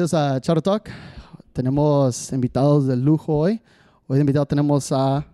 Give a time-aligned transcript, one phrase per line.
[0.00, 0.88] Bienvenidos a Charro Talk.
[1.52, 3.60] Tenemos invitados de lujo hoy.
[4.06, 5.26] Hoy de invitado tenemos a...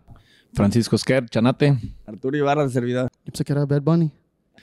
[0.55, 1.79] Francisco Esquer, Chanate.
[2.05, 3.09] Arturo Ibarra, de servidor.
[3.25, 4.11] Yo pensé que era Bad Bunny.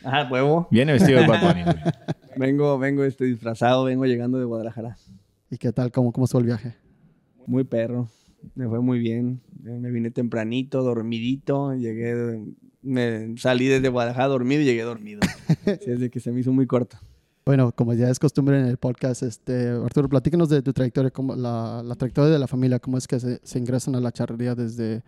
[0.03, 0.67] Ajá, huevo.
[0.71, 1.63] Viene vestido de Bad Bunny.
[2.35, 4.97] Vengo, vengo este, disfrazado, vengo llegando de Guadalajara.
[5.49, 5.89] ¿Y qué tal?
[5.89, 6.75] ¿Cómo, cómo estuvo el viaje?
[7.47, 8.09] Muy perro.
[8.55, 9.39] Me fue muy bien.
[9.61, 11.75] Me vine tempranito, dormidito.
[11.75, 12.43] Llegué,
[12.81, 15.21] me salí desde Guadalajara dormido y llegué dormido.
[15.61, 16.97] Así es de que se me hizo muy corto.
[17.45, 21.35] Bueno, como ya es costumbre en el podcast, este, Arturo, platícanos de tu trayectoria, cómo,
[21.35, 24.55] la, la trayectoria de la familia, cómo es que se, se ingresan a la charrería
[24.55, 25.03] desde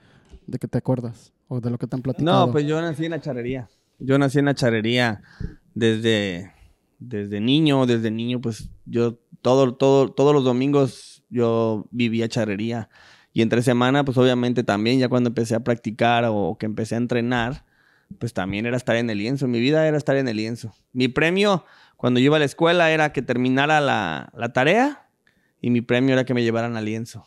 [0.47, 2.47] de que te acuerdas o de lo que te han platicado.
[2.47, 3.69] No, pues yo nací en la charrería.
[3.99, 5.21] Yo nací en la charrería
[5.73, 6.51] desde,
[6.99, 7.85] desde niño.
[7.85, 12.89] Desde niño, pues yo todo, todo, todos los domingos yo vivía charrería.
[13.33, 16.99] Y entre semana, pues obviamente también, ya cuando empecé a practicar o que empecé a
[16.99, 17.65] entrenar,
[18.19, 19.47] pues también era estar en el lienzo.
[19.47, 20.73] Mi vida era estar en el lienzo.
[20.93, 21.65] Mi premio
[21.97, 25.07] cuando yo iba a la escuela era que terminara la, la tarea
[25.61, 27.25] y mi premio era que me llevaran al lienzo.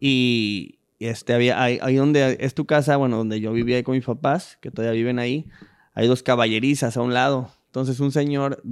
[0.00, 4.04] Y este, había, ahí, ahí donde es tu casa, bueno, donde yo vivía con mis
[4.04, 5.46] papás, que todavía viven ahí,
[5.94, 7.50] hay dos caballerizas a un lado.
[7.66, 8.62] Entonces un señor,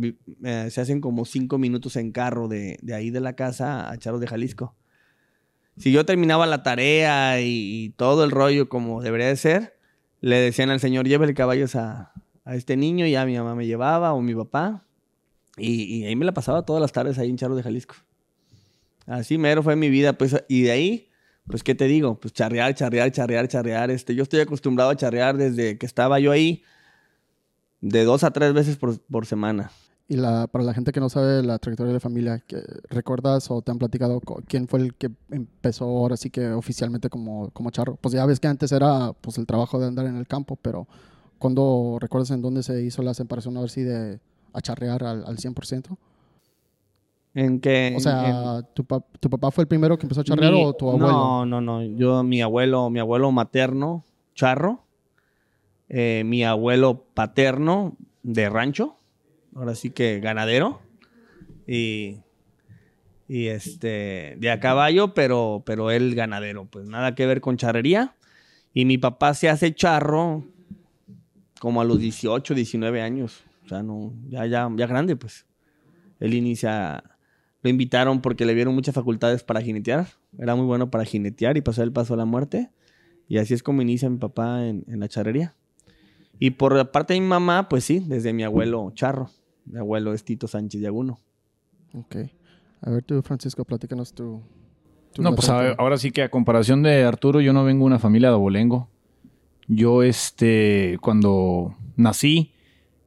[0.45, 3.99] eh, se hacen como cinco minutos en carro de, de ahí de la casa a
[3.99, 4.75] Charos de Jalisco.
[5.77, 9.77] Si yo terminaba la tarea y, todo el rollo como debería de ser,
[10.21, 12.14] le decían al señor, llévele caballos a,
[12.45, 14.85] a este niño, ya mi mamá me llevaba o mi papá.
[15.57, 17.95] Y, y ahí me la pasaba todas las tardes ahí en Charos de Jalisco.
[19.07, 21.09] Así mero fue mi vida, pues, y de ahí,
[21.47, 22.19] pues, ¿qué te digo?
[22.19, 23.91] Pues charrear, charrear, charrear, charrear.
[23.91, 26.63] Este, yo estoy acostumbrado a charrear desde que estaba yo ahí,
[27.81, 29.71] de dos a tres veces por, semana.
[30.09, 33.63] Y la, para la gente que no sabe la trayectoria de familia, ¿qué- ¿recuerdas o
[33.63, 37.97] te han platicado quién fue el que empezó ahora sí que oficialmente como, como charro?
[37.97, 40.87] Pues ya ves que antes era pues el trabajo de andar en el campo, pero
[41.45, 44.19] ¿cuándo recuerdas en dónde se hizo la separación a ver si de
[44.55, 45.99] a charrear al, al 100%?
[47.35, 50.53] En que, O sea, ¿tu, pap- ¿tu papá fue el primero que empezó a charrear
[50.55, 51.07] Mi- o tu abuelo?
[51.13, 51.83] No, no, no.
[51.83, 54.85] Yo, mi abuelo, mi abuelo materno, charro.
[55.91, 58.97] Eh, mi abuelo paterno, de rancho.
[59.55, 60.81] Ahora sí que ganadero.
[61.67, 62.21] Y,
[63.29, 66.65] y este, de a caballo, pero, pero él ganadero.
[66.65, 68.15] Pues nada que ver con charrería.
[68.73, 70.45] Y mi papá se hace charro
[71.65, 73.43] como a los 18, 19 años.
[73.65, 75.47] O sea, no, ya, ya, ya grande, pues.
[76.21, 77.03] Él inicia
[77.63, 80.07] lo invitaron porque le vieron muchas facultades para jinetear.
[80.39, 82.71] Era muy bueno para jinetear y pasar el paso a la muerte.
[83.29, 85.55] Y así es como inicia mi papá en, en la charrería.
[86.39, 89.31] Y por la parte de mi mamá, pues sí, desde mi abuelo Charro.
[89.65, 91.19] Mi abuelo es Tito Sánchez de Aguno.
[91.95, 92.17] Ok.
[92.83, 94.43] A ver tú, Francisco, platícanos tu...
[95.15, 97.87] tu No, pues a- ahora sí que a comparación de Arturo, yo no vengo de
[97.87, 98.91] una familia de abolengo.
[99.69, 102.53] Yo, este, cuando nací,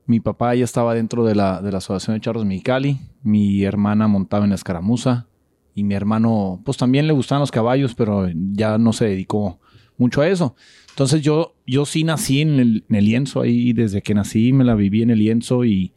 [0.06, 3.00] mi papá ya estaba dentro de la, de la Asociación de Charros Mexicali.
[3.24, 5.28] Mi hermana montaba en la escaramuza.
[5.76, 9.60] Y mi hermano, pues también le gustaban los caballos, pero ya no se dedicó
[9.98, 10.56] mucho a eso.
[10.90, 13.74] Entonces yo, yo sí nací en el, en el lienzo ahí.
[13.74, 15.94] Desde que nací me la viví en el lienzo y,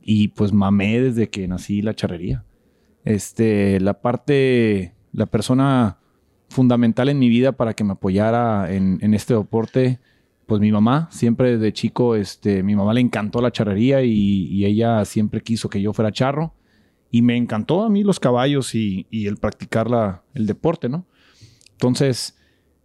[0.00, 2.44] y pues mamé desde que nací la charrería.
[3.04, 5.98] Este, la parte, la persona
[6.52, 9.98] fundamental en mi vida para que me apoyara en, este deporte,
[10.46, 15.04] pues mi mamá, siempre desde chico, este, mi mamá le encantó la charrería y, ella
[15.04, 16.54] siempre quiso que yo fuera charro.
[17.10, 21.04] Y me encantó a mí los caballos y, y el practicar la, el deporte, ¿no?
[21.72, 22.38] Entonces,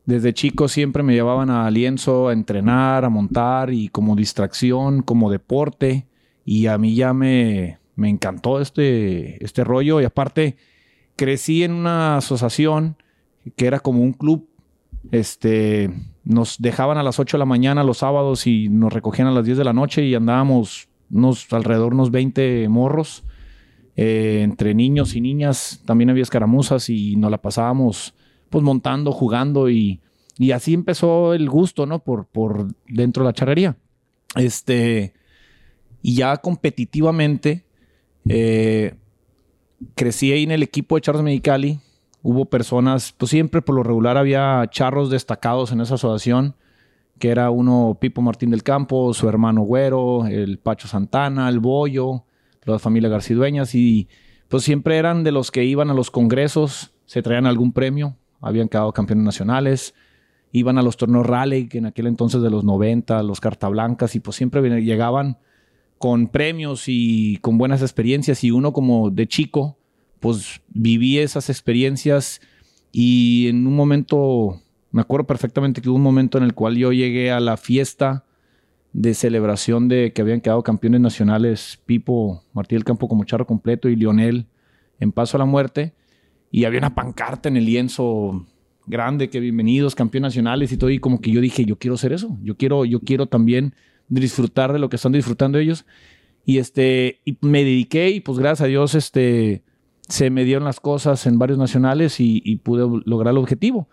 [0.05, 5.29] desde chico siempre me llevaban a lienzo a entrenar, a montar y como distracción, como
[5.29, 6.07] deporte.
[6.43, 9.99] Y a mí ya me, me encantó este, este rollo.
[10.01, 10.55] Y aparte,
[11.17, 12.95] crecí en una asociación
[13.55, 14.49] que era como un club.
[15.11, 15.89] Este,
[16.23, 19.45] nos dejaban a las 8 de la mañana los sábados y nos recogían a las
[19.45, 23.23] 10 de la noche y andábamos unos, alrededor unos 20 morros.
[23.95, 28.13] eh, entre niños y niñas también había escaramuzas y nos la pasábamos
[28.49, 29.99] pues montando, jugando y,
[30.37, 31.99] y así empezó el gusto, ¿no?
[31.99, 33.77] Por, por dentro de la charrería.
[34.35, 35.13] Este,
[36.01, 37.65] y ya competitivamente,
[38.29, 38.95] eh,
[39.95, 41.79] crecí ahí en el equipo de Charros Medicali.
[42.29, 46.55] Hubo personas, pues siempre por lo regular había charros destacados en esa asociación,
[47.19, 52.25] que era uno Pipo Martín del Campo, su hermano Güero, el Pacho Santana, el Bollo,
[52.65, 54.09] la familia Garcidueñas, y
[54.49, 58.67] pues siempre eran de los que iban a los congresos, se traían algún premio, habían
[58.67, 59.95] quedado campeones nacionales,
[60.51, 64.19] iban a los torneos rally, que en aquel entonces de los 90, los cartablancas, y
[64.19, 65.37] pues siempre llegaban
[65.97, 69.77] con premios y con buenas experiencias, y uno como de chico,
[70.27, 72.41] pues viví esas experiencias
[72.91, 76.91] y en un momento, me acuerdo perfectamente que hubo un momento en el cual yo
[76.91, 78.25] llegué a la fiesta
[78.91, 83.87] de celebración de que habían quedado campeones nacionales Pipo Martí del Campo como charro completo
[83.87, 84.47] y Lionel
[84.99, 85.93] en Paso a la Muerte,
[86.51, 88.45] y había una pancarta en el lienzo
[88.85, 92.11] grande que bienvenidos, campeones nacionales y todo, y como que yo dije, yo quiero hacer
[92.11, 93.75] eso, yo quiero, yo quiero también
[94.09, 95.85] disfrutar de lo que están disfrutando ellos.
[96.43, 99.63] Y este, y me dediqué y pues gracias a Dios, este,
[100.07, 103.87] se me dieron las cosas en varios nacionales y, y pude lograr el objetivo.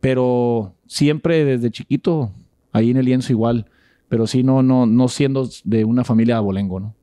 [0.00, 2.32] Pero siempre desde chiquito,
[2.72, 3.70] ahí en el lienzo igual,
[4.08, 6.94] pero sí no, no, no siendo de una familia abolengo, ¿no?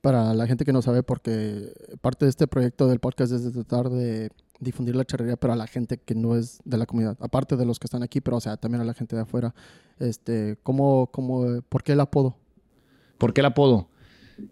[0.00, 3.50] Para la gente que no sabe, porque parte de este proyecto del podcast es de
[3.50, 4.30] tratar de
[4.60, 7.66] difundir la charrería, pero a la gente que no es de la comunidad, aparte de
[7.66, 9.54] los que están aquí, pero o sea, también a la gente de afuera.
[9.98, 12.36] Este, ¿cómo, cómo, ¿Por qué el apodo?
[13.18, 13.88] ¿Por qué el apodo?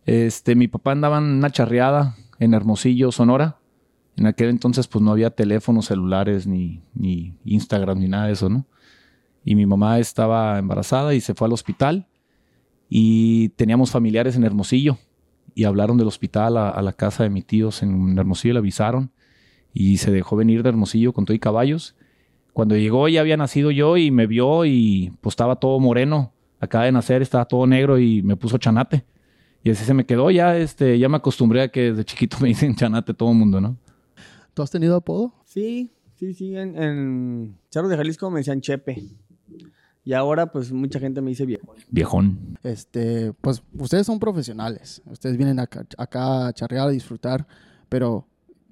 [0.05, 3.59] Este, mi papá andaba en una charreada en Hermosillo, Sonora.
[4.17, 8.49] En aquel entonces, pues no había teléfonos celulares, ni, ni Instagram, ni nada de eso,
[8.49, 8.67] ¿no?
[9.45, 12.09] Y mi mamá estaba embarazada y se fue al hospital.
[12.89, 14.99] Y teníamos familiares en Hermosillo.
[15.55, 19.13] Y hablaron del hospital a, a la casa de mis tíos en Hermosillo, le avisaron.
[19.73, 21.95] Y se dejó venir de Hermosillo con todo y caballos.
[22.53, 26.33] Cuando llegó ya había nacido yo y me vio y pues estaba todo moreno.
[26.59, 29.05] Acaba de nacer, estaba todo negro y me puso chanate.
[29.67, 30.31] Y así se me quedó.
[30.31, 33.61] Ya, este, ya me acostumbré a que desde chiquito me dicen chanate todo el mundo,
[33.61, 33.77] ¿no?
[34.55, 35.35] ¿Tú has tenido apodo?
[35.45, 36.55] Sí, sí, sí.
[36.55, 39.03] En, en Charros de Jalisco me decían Chepe.
[40.05, 41.77] Y ahora, pues, mucha gente me dice viejón.
[41.91, 42.59] Viejón.
[42.63, 45.03] Este, pues, ustedes son profesionales.
[45.05, 47.45] Ustedes vienen acá, acá a charrear, a disfrutar.
[47.89, 48.25] Pero,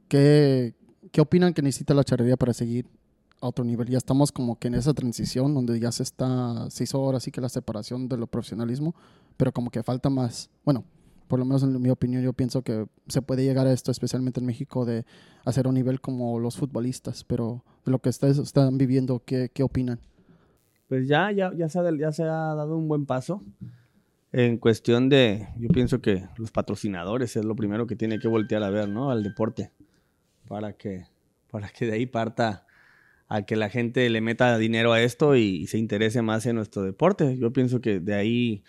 [0.06, 0.76] ¿qué,
[1.10, 2.86] ¿qué opinan que necesita la charrería para seguir
[3.40, 3.88] a otro nivel?
[3.88, 7.32] Ya estamos como que en esa transición donde ya se está, se hizo ahora sí
[7.32, 8.94] que la separación de lo profesionalismo,
[9.36, 10.50] pero como que falta más.
[10.64, 10.84] Bueno,
[11.28, 14.40] por lo menos en mi opinión, yo pienso que se puede llegar a esto, especialmente
[14.40, 15.04] en México, de
[15.44, 19.62] hacer un nivel como los futbolistas, pero de lo que ustedes están viviendo, ¿qué, qué
[19.62, 20.00] opinan?
[20.88, 23.42] Pues ya, ya, ya, se ha, ya se ha dado un buen paso.
[24.32, 28.62] En cuestión de, yo pienso que los patrocinadores es lo primero que tiene que voltear
[28.62, 29.10] a ver, ¿no?
[29.10, 29.70] Al deporte,
[30.46, 31.04] para que,
[31.50, 32.66] para que de ahí parta
[33.28, 36.56] a que la gente le meta dinero a esto y, y se interese más en
[36.56, 37.38] nuestro deporte.
[37.38, 38.64] Yo pienso que de ahí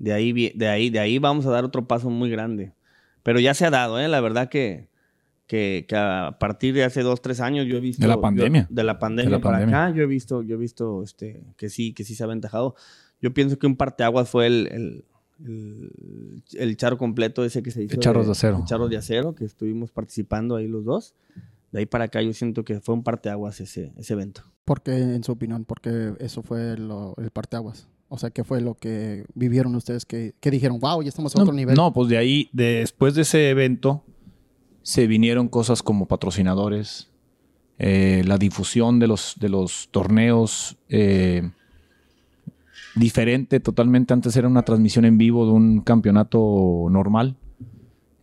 [0.00, 2.72] de ahí, de ahí, de ahí vamos a dar otro paso muy grande.
[3.22, 4.08] Pero ya se ha dado, ¿eh?
[4.08, 4.88] La verdad que,
[5.46, 8.02] que, que a partir de hace dos, tres años yo he visto...
[8.02, 8.66] De la pandemia.
[8.68, 9.84] Yo, de la pandemia De la para pandemia.
[9.86, 12.74] acá, yo he visto, yo he visto este, que sí, que sí se ha aventajado.
[13.20, 15.04] Yo pienso que un parteaguas fue el, el,
[15.46, 17.94] el, el charro completo ese que se hizo.
[17.96, 18.56] De charros de acero.
[18.58, 21.14] de charros de acero, que estuvimos participando ahí los dos.
[21.72, 24.42] De ahí para acá yo siento que fue un parteaguas ese, ese evento.
[24.64, 25.64] ¿Por qué, en su opinión?
[25.66, 27.86] Porque eso fue lo- el parteaguas.
[28.12, 31.38] O sea, ¿qué fue lo que vivieron ustedes que, que dijeron, wow, ya estamos a
[31.38, 31.76] No, otro nivel?
[31.76, 34.02] no, pues de ahí, después de ese evento,
[34.82, 37.08] se vinieron cosas como patrocinadores,
[37.78, 41.50] eh, la difusión de los, de los torneos, eh,
[42.96, 44.12] diferente totalmente.
[44.12, 47.36] Antes era una transmisión en vivo de un campeonato normal.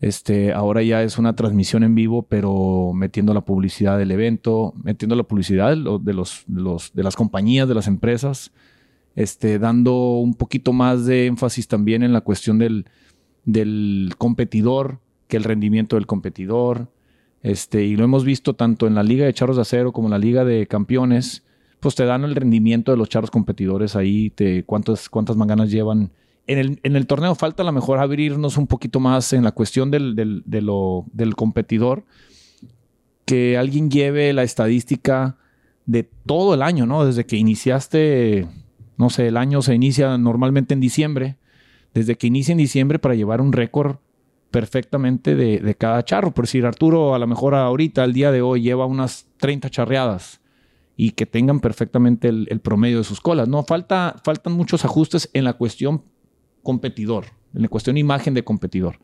[0.02, 5.16] Este, ahora ya es una transmisión en vivo, pero metiendo la publicidad del evento, metiendo
[5.16, 6.46] la publicidad los, de, los,
[6.94, 8.52] de las compañías, de las empresas,
[9.18, 12.86] este, dando un poquito más de énfasis también en la cuestión del,
[13.44, 16.92] del competidor, que el rendimiento del competidor.
[17.42, 20.12] Este, y lo hemos visto tanto en la Liga de Charros de Acero como en
[20.12, 21.44] la Liga de Campeones.
[21.80, 26.12] Pues te dan el rendimiento de los charros competidores ahí, te, cuántas, cuántas manganas llevan.
[26.46, 29.52] En el, en el torneo falta a lo mejor abrirnos un poquito más en la
[29.52, 32.06] cuestión del, del, del competidor.
[33.26, 35.38] Que alguien lleve la estadística
[35.88, 37.04] de todo el año, ¿no?
[37.04, 38.48] Desde que iniciaste,
[38.98, 41.38] no sé, el año se inicia normalmente en diciembre.
[41.94, 43.98] Desde que inicia en diciembre para llevar un récord
[44.52, 46.34] perfectamente de, cada charro.
[46.34, 50.42] Por decir, Arturo, a lo mejor ahorita, al día de hoy, lleva unas 30 charreadas
[50.96, 53.48] y que tengan perfectamente el, el promedio de sus colas.
[53.48, 56.04] No, falta, faltan muchos ajustes en la cuestión
[56.64, 59.00] competidor, en la cuestión imagen de competidor.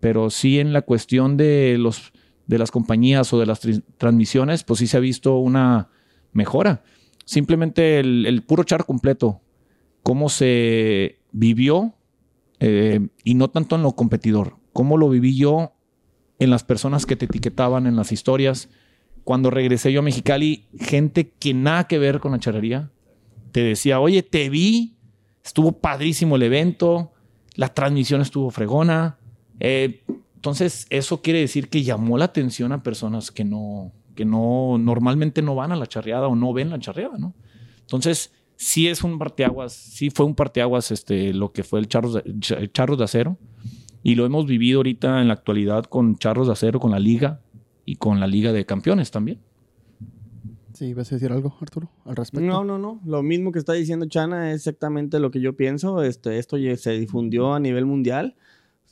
[0.00, 2.12] Pero sí en la cuestión de, los,
[2.46, 3.60] de las compañías o de las
[3.96, 5.88] transmisiones, pues sí se ha visto una
[6.32, 6.82] mejora.
[7.24, 9.40] Simplemente el, puro char completo,
[10.02, 11.94] cómo se vivió
[12.60, 15.72] eh, y no tanto en lo competidor, cómo lo viví yo
[16.38, 18.68] en las personas que te etiquetaban en las historias.
[19.24, 22.90] Cuando regresé yo a Mexicali, gente que nada que ver con la charrería,
[23.52, 24.96] te decía, oye, te vi,
[25.42, 27.12] estuvo padrísimo el evento,
[27.54, 29.18] la transmisión estuvo fregona.
[29.60, 30.02] Eh,
[30.34, 35.42] entonces, eso quiere decir que llamó la atención a personas que no, que no, normalmente
[35.42, 37.34] no van a la charreada o no ven la charreada, ¿no?
[37.80, 42.14] Entonces, sí es un parteaguas, sí fue un parteaguas este, lo que fue el Charros
[42.14, 43.38] de, Ch- Charros de Acero.
[44.02, 47.40] Y lo hemos vivido ahorita en la actualidad con Charros de Acero, con la Liga
[47.86, 49.40] y con la Liga de Campeones también.
[50.74, 52.44] Sí, ¿vas a decir algo, Arturo, al respecto?
[52.46, 53.00] No, no, no.
[53.06, 56.02] Lo mismo que está diciendo Chana es exactamente lo que yo pienso.
[56.02, 58.34] Este, esto se difundió a nivel mundial.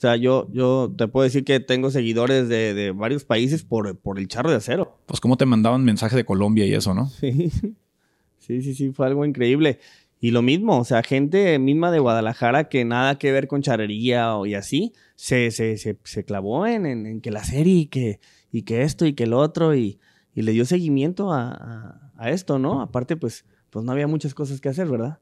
[0.03, 3.97] O sea, yo, yo te puedo decir que tengo seguidores de, de varios países por,
[3.97, 4.99] por el charro de acero.
[5.07, 7.09] Pues cómo te mandaban mensaje de Colombia y eso, ¿no?
[7.09, 7.53] Sí,
[8.41, 9.79] sí, sí, sí, fue algo increíble.
[10.19, 14.35] Y lo mismo, o sea, gente misma de Guadalajara que nada que ver con charrería
[14.35, 17.87] o y así, se, se, se, se clavó en, en, en, que la serie y
[17.87, 18.19] que,
[18.51, 20.01] y que esto y que el otro y,
[20.35, 22.81] y le dio seguimiento a, a, a, esto, ¿no?
[22.81, 25.21] Aparte, pues, pues no había muchas cosas que hacer, ¿verdad?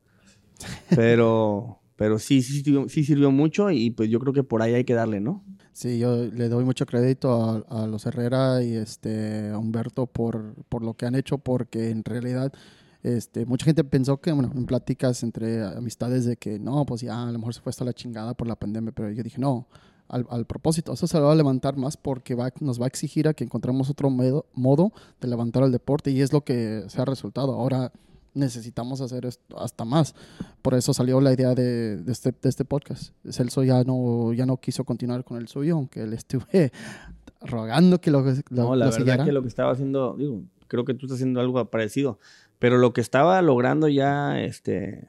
[0.96, 4.84] Pero, pero sí, sí, sí sirvió mucho y pues yo creo que por ahí hay
[4.84, 5.44] que darle, ¿no?
[5.74, 10.82] Sí, yo le doy mucho crédito a, los Herrera y este, a Humberto por, por
[10.82, 12.54] lo que han hecho, porque en realidad
[13.02, 17.22] este, mucha gente pensó que, bueno, en pláticas entre amistades de que no, pues ya
[17.22, 19.68] a lo mejor se fue hasta la chingada por la pandemia, pero yo dije, no,
[20.08, 23.28] al, al propósito, eso se va a levantar más porque va, nos va a exigir
[23.28, 27.02] a que encontremos otro modo, modo de levantar el deporte y es lo que se
[27.02, 27.52] ha resultado.
[27.52, 27.92] Ahora
[28.34, 30.14] necesitamos hacer esto hasta más.
[30.62, 33.12] Por eso salió la idea de, de, este, de este podcast.
[33.30, 36.72] Celso ya no, ya no quiso continuar con el suyo, aunque le estuve
[37.40, 39.24] rogando que lo, lo No, la lo verdad siguiera.
[39.24, 42.18] que lo que estaba haciendo, digo, creo que tú estás haciendo algo parecido,
[42.58, 45.08] pero lo que estaba logrando ya este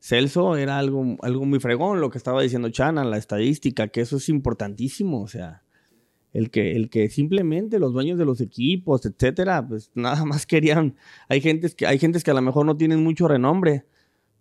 [0.00, 4.16] Celso era algo, algo muy fregón, lo que estaba diciendo Chana, la estadística, que eso
[4.16, 5.62] es importantísimo, o sea,
[6.38, 10.94] el que, el que simplemente los dueños de los equipos, etcétera, pues nada más querían,
[11.28, 13.86] hay gentes que, hay gentes que a lo mejor no tienen mucho renombre,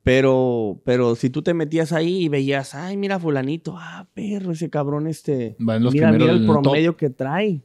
[0.03, 4.69] pero, pero si tú te metías ahí y veías, ay, mira fulanito, ah, perro, ese
[4.69, 6.61] cabrón este, mira, mira el top.
[6.61, 7.63] promedio que trae.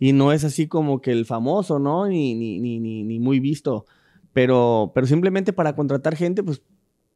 [0.00, 2.06] Y no es así como que el famoso, ¿no?
[2.06, 3.84] Ni, ni, ni, ni, ni muy visto.
[4.32, 6.62] Pero, pero simplemente para contratar gente, pues,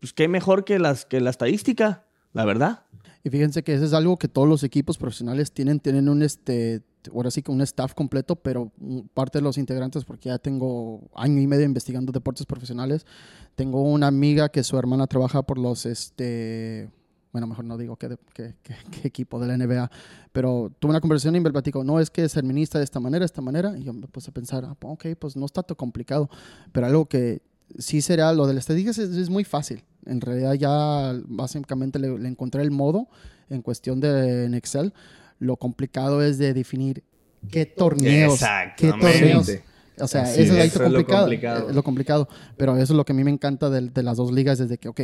[0.01, 2.85] pues qué mejor que, las, que la estadística, la verdad.
[3.25, 6.83] Y fíjense que eso es algo que todos los equipos profesionales tienen, tienen un este,
[7.15, 8.73] ahora sí que un staff completo, pero
[9.15, 13.07] parte de los integrantes, porque ya tengo año y medio investigando deportes profesionales,
[13.55, 16.91] tengo una amiga que su hermana trabaja por los, este,
[17.33, 19.89] bueno, mejor no digo qué, qué- qué- qué equipo de la NBA,
[20.33, 23.21] pero tuve una conversación y me platicó, no, es que es administra de esta manera,
[23.21, 25.77] de esta manera, y yo me puse a pensar, ah, ok, pues no está tan
[25.77, 26.29] complicado,
[26.73, 27.41] pero algo que
[27.79, 32.19] sí será, lo de las estadísticas es, es muy fácil, en realidad ya básicamente le,
[32.19, 33.09] le encontré el modo
[33.51, 34.93] en cuestión de en Excel,
[35.39, 37.05] lo complicado es de definir
[37.51, 38.41] qué torneos,
[38.77, 39.51] qué torneos,
[39.99, 40.75] o sea, Así eso es, es.
[40.75, 41.71] Eso lo es lo complicado, complicado.
[41.71, 42.29] eh, lo complicado.
[42.57, 44.79] Pero eso es lo que a mí me encanta de, de las dos ligas, desde
[44.79, 45.01] que, ok,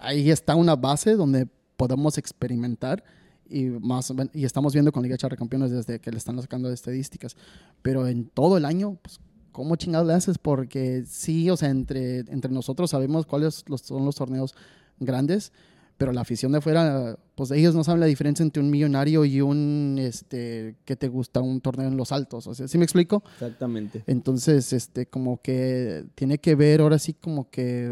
[0.00, 3.04] ahí está una base donde podemos experimentar
[3.48, 6.74] y, más, y estamos viendo con Liga Charra Campeones desde que le están sacando de
[6.74, 7.36] estadísticas.
[7.82, 9.20] Pero en todo el año, pues,
[9.52, 10.38] ¿cómo chingado le haces?
[10.38, 14.54] Porque sí, o sea, entre, entre nosotros sabemos cuáles los- son los torneos
[15.00, 15.52] grandes,
[15.96, 19.40] pero la afición de afuera, pues ellos no saben la diferencia entre un millonario y
[19.40, 22.46] un, este, que te gusta, un torneo en los altos.
[22.46, 23.24] O sea, ¿sí me explico?
[23.34, 24.04] Exactamente.
[24.06, 27.88] Entonces, este, como que tiene que ver ahora sí como que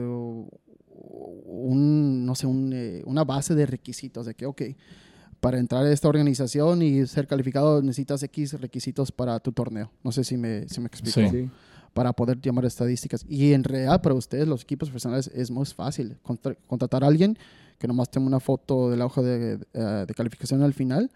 [0.88, 4.62] un, no sé, un, eh, una base de requisitos de que, ok,
[5.40, 9.90] para entrar a esta organización y ser calificado necesitas X requisitos para tu torneo.
[10.02, 11.20] No sé si me, si me explico.
[11.20, 11.28] Sí.
[11.30, 11.50] Sí.
[11.94, 13.24] Para poder llamar estadísticas.
[13.28, 16.16] Y en realidad para ustedes, los equipos profesionales, es muy fácil.
[16.22, 17.38] Contra- contratar a alguien
[17.78, 21.10] que nomás tenga una foto de la hoja de, eh, de calificación al final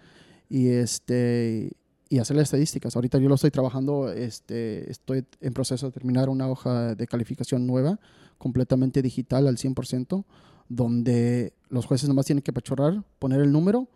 [0.48, 1.72] y este
[2.08, 2.96] y hacer las estadísticas.
[2.96, 7.66] Ahorita yo lo estoy trabajando, este, estoy en proceso de terminar una hoja de calificación
[7.68, 8.00] nueva,
[8.36, 10.24] completamente digital al 100%,
[10.68, 13.88] donde los jueces nomás tienen que pachorrar, poner el número,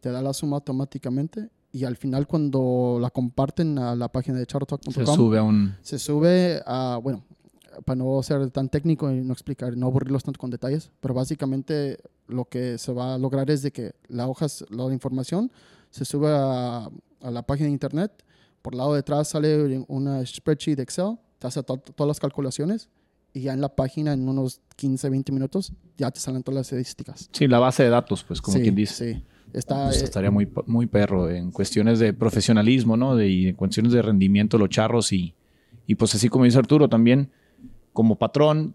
[0.00, 4.42] te da la suma automáticamente y al final cuando la comparten a la página de
[4.42, 5.74] Se chartalk.com sube a un...
[5.82, 7.24] se sube a, bueno,
[7.84, 11.98] para no ser tan técnico y no explicar, no aburrirlos tanto con detalles, pero básicamente
[12.26, 15.52] lo que se va a lograr es de que la hoja, la información
[15.90, 16.88] se sube a,
[17.20, 18.12] a la página de internet,
[18.62, 22.20] por el lado de atrás sale una spreadsheet de Excel, te hace to- todas las
[22.20, 22.88] calculaciones
[23.32, 26.66] y ya en la página en unos 15, 20 minutos ya te salen todas las
[26.66, 27.28] estadísticas.
[27.32, 29.14] Sí, la base de datos, pues, como Sí, quien dice.
[29.14, 29.86] Sí, está...
[29.86, 33.16] Pues eh, estaría muy, muy perro en cuestiones de profesionalismo, ¿no?
[33.16, 35.34] De, y en cuestiones de rendimiento, los charros y,
[35.86, 37.30] y pues así como dice Arturo, también
[37.92, 38.74] como patrón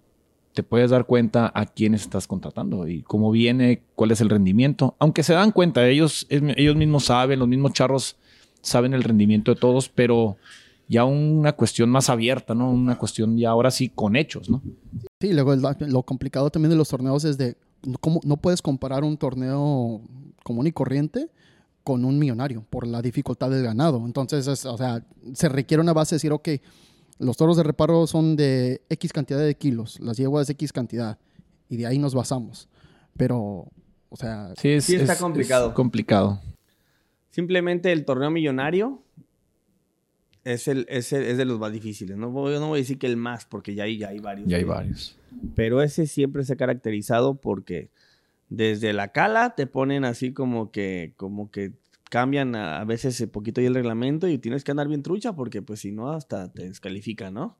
[0.54, 4.96] te puedes dar cuenta a quiénes estás contratando y cómo viene, cuál es el rendimiento.
[5.00, 8.16] Aunque se dan cuenta, ellos, ellos mismos saben, los mismos charros
[8.62, 10.38] saben el rendimiento de todos, pero
[10.88, 12.72] ya una cuestión más abierta, ¿no?
[12.72, 14.62] Una cuestión ya ahora sí con hechos, ¿no?
[15.20, 17.58] Sí, luego lo complicado también de los torneos es de
[18.02, 20.02] cómo no puedes comparar un torneo
[20.44, 21.30] común y corriente
[21.84, 24.04] con un millonario por la dificultad del ganado.
[24.06, 26.50] Entonces, es- o sea, se requiere una base de decir, ok,
[27.20, 31.18] los toros de reparo son de X cantidad de kilos, las yeguas de X cantidad,
[31.70, 32.68] y de ahí nos basamos.
[33.18, 33.68] Pero,
[34.10, 35.70] o sea, Sí, es, Sí está es- complicado.
[35.70, 36.42] es complicado.
[37.30, 39.02] Simplemente el torneo millonario
[40.44, 42.18] es, el, es, el- es de los más difíciles.
[42.18, 44.48] No voy, no voy a decir que el más, porque ya hay, ya hay varios.
[44.48, 45.18] Ya hay que- varios.
[45.56, 47.90] Pero ese siempre se ha caracterizado porque
[48.50, 51.74] Desde la cala te ponen así como que, como que
[52.10, 55.62] cambian a, a veces un poquito el reglamento y tienes que andar bien trucha porque
[55.62, 57.58] pues si no hasta te descalifican, ¿no?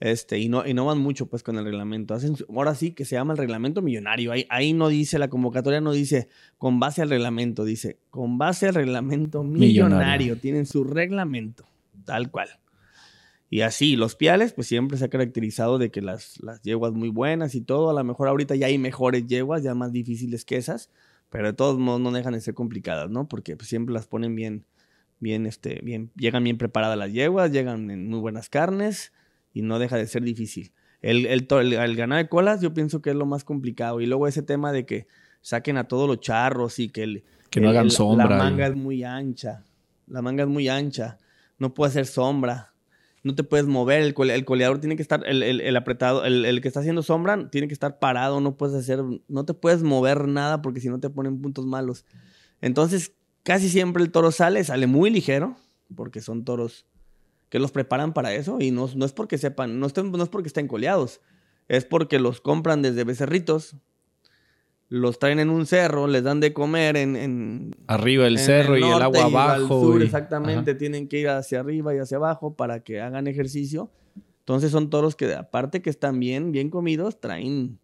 [0.00, 2.12] Este, y no, y no van mucho pues con el reglamento.
[2.12, 4.32] Hacen, ahora sí que se llama el reglamento millonario.
[4.32, 6.28] Ahí, ahí no dice, la convocatoria no dice
[6.58, 9.86] con base al reglamento, dice con base al reglamento millonario.
[9.86, 10.36] Millonario.
[10.38, 11.64] Tienen su reglamento,
[12.04, 12.48] tal cual.
[13.54, 17.10] Y así, los piales, pues siempre se ha caracterizado de que las, las yeguas muy
[17.10, 17.90] buenas y todo.
[17.90, 20.88] A lo mejor ahorita ya hay mejores yeguas, ya más difíciles que esas,
[21.28, 23.28] pero de todos modos no dejan de ser complicadas, ¿no?
[23.28, 24.64] Porque pues, siempre las ponen bien,
[25.20, 29.12] bien, este, bien, llegan bien preparadas las yeguas, llegan en muy buenas carnes
[29.52, 30.72] y no deja de ser difícil.
[31.02, 34.00] El, el, el- el ganado de colas yo pienso que es lo más complicado.
[34.00, 35.06] Y luego ese tema de que
[35.42, 38.76] saquen a todos los charros y que, el, Que no hagan sombra La manga es
[38.76, 39.62] muy ancha.
[40.06, 41.18] La manga es muy ancha.
[41.58, 42.71] No puede hacer sombra.
[43.24, 44.02] No te puedes mover.
[44.02, 47.48] El, el coleador tiene que estar, el, el- apretado, el, el que está haciendo sombra
[47.50, 48.40] tiene que estar parado.
[48.40, 52.04] No puedes hacer, no te puedes mover nada porque si no te ponen puntos malos.
[52.60, 53.12] Entonces,
[53.42, 55.56] casi siempre el toro sale, sale muy ligero,
[55.94, 56.86] porque son toros
[57.48, 60.28] que los preparan para eso y no, no es porque sepan, no, estén- no es
[60.30, 61.20] porque estén coleados,
[61.68, 63.76] es porque los compran desde becerritos,
[64.94, 68.76] los traen en un cerro, les dan de comer en, en, Arriba el en cerro
[68.76, 69.80] y el agua y al abajo.
[69.80, 73.90] sur, y- exactamente, tienen que ir hacia arriba y hacia abajo para que hagan ejercicio.
[74.40, 77.78] Entonces son toros que aparte que están bien, bien comidos, traen,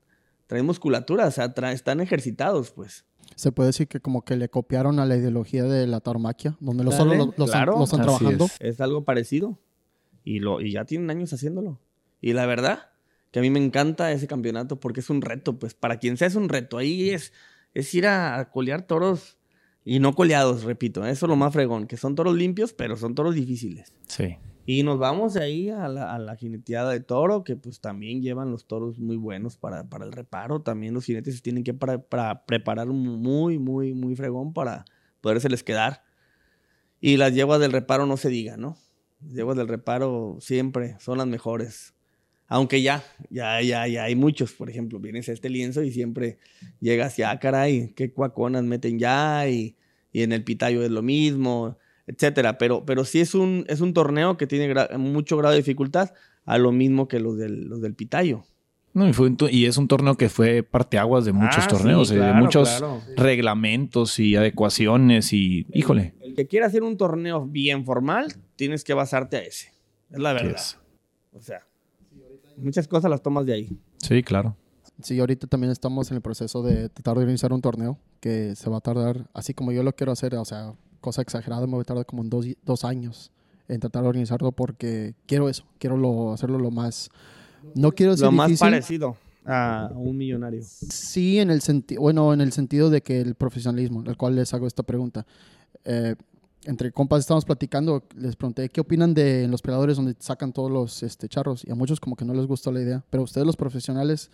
[0.47, 3.07] traen musculatura, o sea, tra- están ejercitados, pues.
[3.37, 6.85] Se puede decir que como que le copiaron a la ideología de la tauromaquia, donde
[6.85, 7.73] los solo Dale, los, los claro.
[7.73, 8.45] están, los están Así trabajando.
[8.45, 8.57] es.
[8.61, 9.59] Es algo parecido.
[10.25, 11.81] Y, lo, y ya tienen años haciéndolo.
[12.21, 12.91] Y la verdad,
[13.31, 16.29] que a mí me encanta ese campeonato porque es un reto, pues para quien sea
[16.29, 16.79] es un reto.
[16.79, 17.33] Ahí es,
[17.75, 19.39] es ir a, colear toros
[19.85, 21.05] y no coleados, repito.
[21.07, 23.95] Eso es lo más fregón, que son toros limpios, pero son toros difíciles.
[24.07, 24.37] Sí.
[24.65, 28.21] Y nos vamos de ahí a la, a la jineteada de toro, que pues también
[28.21, 30.61] llevan los toros muy buenos para, para el reparo.
[30.61, 34.85] También los jinetes se tienen que para, para preparar muy, muy, muy fregón para
[35.23, 36.03] podérseles quedar.
[37.01, 38.77] Y las yeguas del reparo no se diga, ¿no?
[39.21, 41.95] Las yeguas del reparo siempre son las mejores.
[42.49, 44.53] Aunque ya, ya, ya, ya hay muchos.
[44.53, 46.39] Por ejemplo, vienes a este lienzo y siempre
[46.81, 49.77] llegas ya, ah, caray, qué cuaconas meten ya y,
[50.13, 52.57] y en el pitayo es lo mismo, etcétera.
[52.57, 56.11] Pero, pero sí es un, es un torneo que tiene gra- mucho grado de dificultad
[56.47, 58.45] a lo mismo que los del, los del pitayo.
[58.95, 62.15] No, y, fue y es un torneo que fue parteaguas de muchos Ah, torneos, sí,
[62.15, 63.03] eh, de muchos claro.
[63.15, 68.95] reglamentos y adecuaciones y, híjole, El que quiera hacer un torneo bien formal, tienes que
[68.95, 69.69] basarte a ese.
[70.11, 70.57] Es la ¿qué verdad.
[70.61, 70.79] es?
[71.33, 71.67] O sea,
[72.59, 73.79] muchas cosas las tomas de ahí.
[73.99, 74.57] Sí, claro.
[75.03, 78.69] Sí, ahorita también estamos en el proceso de tratar de organizar un torneo que se
[78.69, 81.83] va a tardar, así como yo lo quiero hacer, o sea, cosa exagerada, me va
[81.83, 83.31] a tardar como en dos, dos años
[83.69, 87.11] en tratar de organizarlo porque quiero eso, quiero lo, hacerlo lo más...
[87.75, 90.63] No quiero decir Lo más difícil, parecido a un millonario.
[90.63, 94.53] Sí, en el sentido, bueno, en el sentido de que el profesionalismo, al cual les
[94.55, 95.27] hago esta pregunta.
[95.85, 96.15] Eh,
[96.65, 101.03] entre compas estábamos platicando, les pregunté qué opinan de los peleadores donde sacan todos los
[101.03, 103.57] este, charros y a muchos como que no les gustó la idea, pero ustedes los
[103.57, 104.31] profesionales,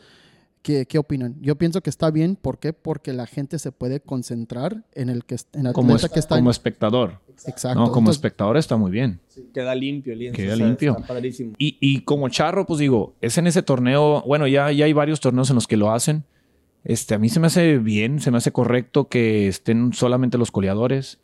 [0.62, 1.36] ¿qué, qué opinan?
[1.40, 2.72] Yo pienso que está bien, ¿por qué?
[2.72, 6.36] Porque la gente se puede concentrar en el que en el Como, es- que está
[6.36, 7.20] como en- espectador.
[7.46, 7.78] exacto.
[7.78, 9.20] No, como Entonces, espectador está muy bien.
[9.52, 10.36] Queda limpio el lienzo.
[10.36, 10.92] Queda o sea, limpio.
[10.98, 11.52] Está padrísimo.
[11.58, 15.20] Y, y como charro, pues digo, es en ese torneo, bueno, ya, ya hay varios
[15.20, 16.24] torneos en los que lo hacen.
[16.84, 20.50] Este, a mí se me hace bien, se me hace correcto que estén solamente los
[20.50, 21.18] coleadores.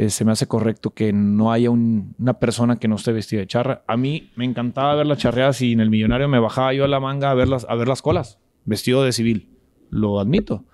[0.00, 3.40] Eh, se me hace correcto que no haya un- una persona que no esté vestida
[3.40, 3.82] de charra.
[3.88, 6.88] A mí me encantaba ver las charreadas y en el millonario me bajaba yo a
[6.88, 9.48] la manga a ver las, a ver las colas, vestido de civil.
[9.90, 10.64] Lo admito.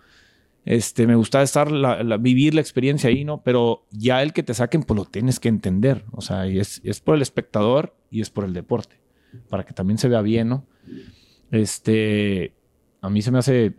[0.67, 3.43] Este, me gustaba estar, la- vivir la experiencia ahí, ¿no?
[3.43, 6.05] Pero ya el que te saquen, pues lo tienes que entender.
[6.13, 9.01] O sea, es, es por el espectador y es por el deporte.
[9.49, 10.67] Para que también se vea bien, ¿no?
[11.51, 12.55] Este,
[13.01, 13.75] a mí se me hace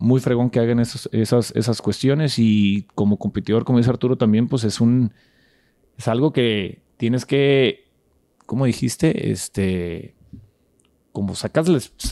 [0.00, 4.48] muy fregón que hagan esos- esas, esas cuestiones y como competidor, como dice Arturo, también,
[4.48, 5.12] pues es un,
[5.96, 7.84] es algo que tienes que,
[8.46, 9.30] ¿cómo dijiste?
[9.30, 10.14] Este,
[11.12, 11.66] como sacas,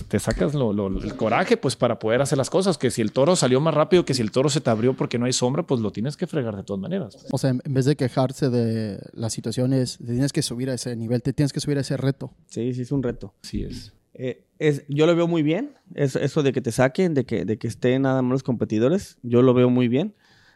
[0.09, 3.12] te sacas lo- lo- el coraje, pues para poder hacer las cosas, que si el
[3.12, 5.62] toro salió más rápido, que si el toro se te abrió porque no hay sombra,
[5.66, 7.16] pues lo tienes que fregar de todas maneras.
[7.31, 10.94] O sea, en vez de quejarse de las situaciones, te tienes que subir a ese
[10.96, 12.33] nivel, te tienes que subir a ese reto.
[12.48, 13.35] Sí, sí, es un reto.
[13.42, 13.94] Así es.
[14.14, 17.44] Eh, es, yo lo veo muy bien, eso, eso de que te saquen, de que,
[17.44, 20.14] de que estén nada más los competidores, yo lo veo muy bien.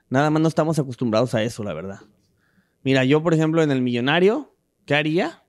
[0.09, 2.01] Nada más no estamos acostumbrados a eso, la verdad.
[2.83, 5.45] Mira, yo, por ejemplo, en el millonario, ¿qué haría?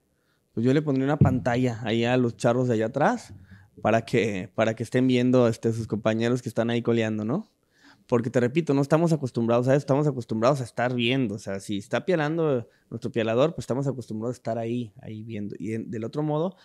[0.54, 3.34] Pues yo le pondría una pantalla ahí a los charros de allá atrás
[3.82, 7.52] para que, para que estén viendo este, sus compañeros que están ahí coleando, ¿no?
[8.08, 11.36] Porque te repito, no estamos acostumbrados a eso, estamos acostumbrados a estar viendo.
[11.36, 15.56] O sea, si está pialando nuestro pialador, pues estamos acostumbrados a estar ahí, ahí viendo.
[15.58, 16.56] Y del otro modo,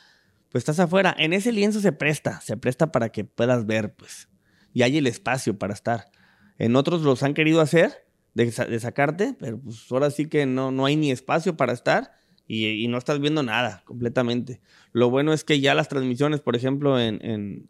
[0.50, 1.14] pues estás afuera.
[1.18, 4.28] En ese lienzo se presta, se presta para que puedas ver, pues.
[4.72, 6.10] Y hay el espacio para estar.
[6.58, 10.86] En otros los han querido hacer de, sacarte, pero pues ahora sí que no, no
[10.86, 12.12] hay ni espacio para estar
[12.46, 14.60] y, no estás viendo nada completamente.
[14.92, 17.68] Lo bueno es que ya las transmisiones, por ejemplo, en,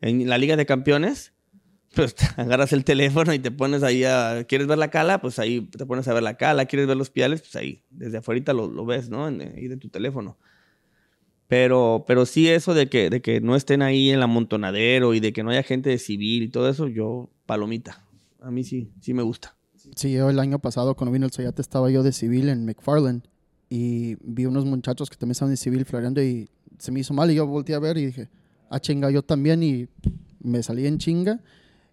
[0.00, 1.34] en la Liga de Campeones,
[1.94, 4.44] pues agarras el teléfono y te pones ahí a...
[4.46, 5.20] ¿Quieres ver la cala?
[5.20, 6.66] Pues ahí te pones a ver la cala.
[6.66, 7.40] ¿Quieres ver los piales?
[7.40, 9.26] Pues ahí, desde afuera lo, lo ves, ¿no?
[9.26, 10.38] ahí de tu teléfono.
[11.48, 15.20] Pero, pero sí eso de que, de que no estén ahí en el amontonadero y
[15.20, 18.04] de que no haya gente de civil y todo eso, yo, palomita.
[18.40, 19.56] A mí sí, sí me gusta.
[19.96, 23.22] Sí, yo el año pasado cuando vino el Soyate estaba yo de civil en McFarland
[23.70, 27.30] y vi unos muchachos que también estaban de civil floreando y se me hizo mal
[27.30, 28.28] y yo volteé a ver y dije,
[28.68, 29.88] ah, chinga, yo también y
[30.40, 31.40] me salí en chinga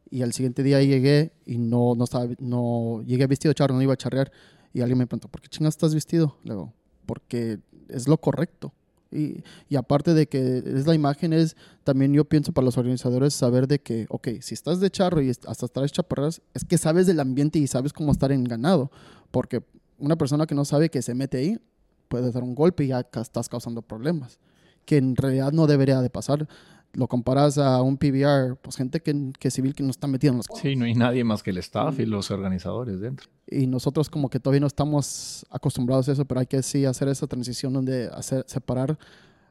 [0.10, 3.94] y al siguiente día llegué y no, no estaba, no, llegué vestido charro, no iba
[3.94, 4.32] a charrear.
[4.74, 6.38] Y alguien me preguntó, ¿por qué chingas estás vestido?
[6.44, 6.74] Luego,
[7.06, 8.74] porque es lo correcto.
[9.16, 13.68] Y, aparte de que es la imagen, es también yo pienso para los organizadores saber
[13.68, 17.20] de que, ok, si estás de charro y hasta traes chaparras, es que sabes del
[17.20, 18.92] ambiente y sabes cómo estar en ganado.
[19.32, 19.64] Porque
[19.98, 21.60] una persona que no sabe que se mete ahí
[22.08, 24.40] puede dar un golpe y ya estás causando problemas.
[24.86, 26.48] Que en realidad no debería de pasar
[26.96, 30.38] lo comparas a un PBR, pues gente que, que civil que no está metida en
[30.38, 30.46] los...
[30.62, 33.30] Sí, no hay nadie más que el staff y los organizadores dentro.
[33.48, 37.08] Y nosotros como que todavía no estamos acostumbrados a eso, pero hay que sí hacer
[37.10, 38.98] esa transición donde hacer, separar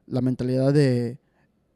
[0.06, 1.18] la mentalidad de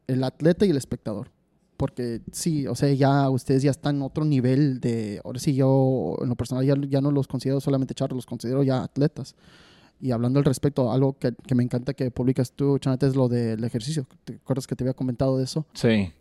[0.07, 1.31] el atleta y el espectador.
[1.77, 5.21] Porque sí, o sea, ya ustedes ya están en otro nivel de...
[5.23, 8.63] Ahora sí, yo en lo personal ya, ya no los considero solamente charros, los considero
[8.63, 9.35] ya atletas.
[10.01, 13.63] Y hablando al respecto, algo que, me encanta que publicas tú, Chanete, es lo del
[13.63, 14.05] ejercicio.
[14.23, 15.65] ¿Te acuerdas que te había comentado de eso?
[15.73, 16.11] Sí.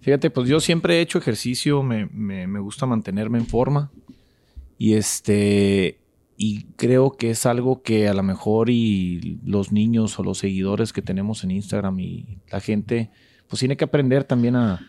[0.00, 3.92] Fíjate, pues yo siempre he hecho ejercicio, me, me, me, gusta mantenerme en forma.
[4.76, 6.00] Y este.
[6.36, 10.92] Y creo que es algo que a lo mejor y los niños o los seguidores
[10.92, 13.10] que tenemos en Instagram y la gente,
[13.46, 14.80] pues tiene que aprender también a,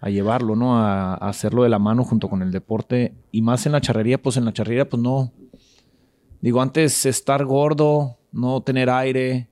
[0.00, 0.78] a llevarlo, ¿no?
[0.78, 3.14] A, hacerlo de la mano junto con el deporte.
[3.32, 5.32] Y más en la charrería, pues en la charrería, pues no,
[6.40, 9.48] Digo, antes estar gordo, no tener aire,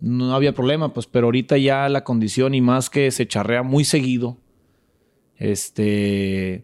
[0.00, 3.84] no había problema, pues, pero ahorita ya la condición y más que se charrea muy
[3.84, 4.38] seguido,
[5.36, 6.62] este,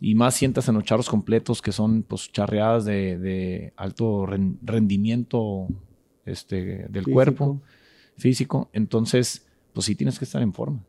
[0.00, 5.68] y más sientas en los charros completos que son, pues, charreadas de, alto rendimiento,
[6.24, 7.62] este, del cuerpo
[8.16, 10.84] físico, entonces, pues sí tienes que estar en forma.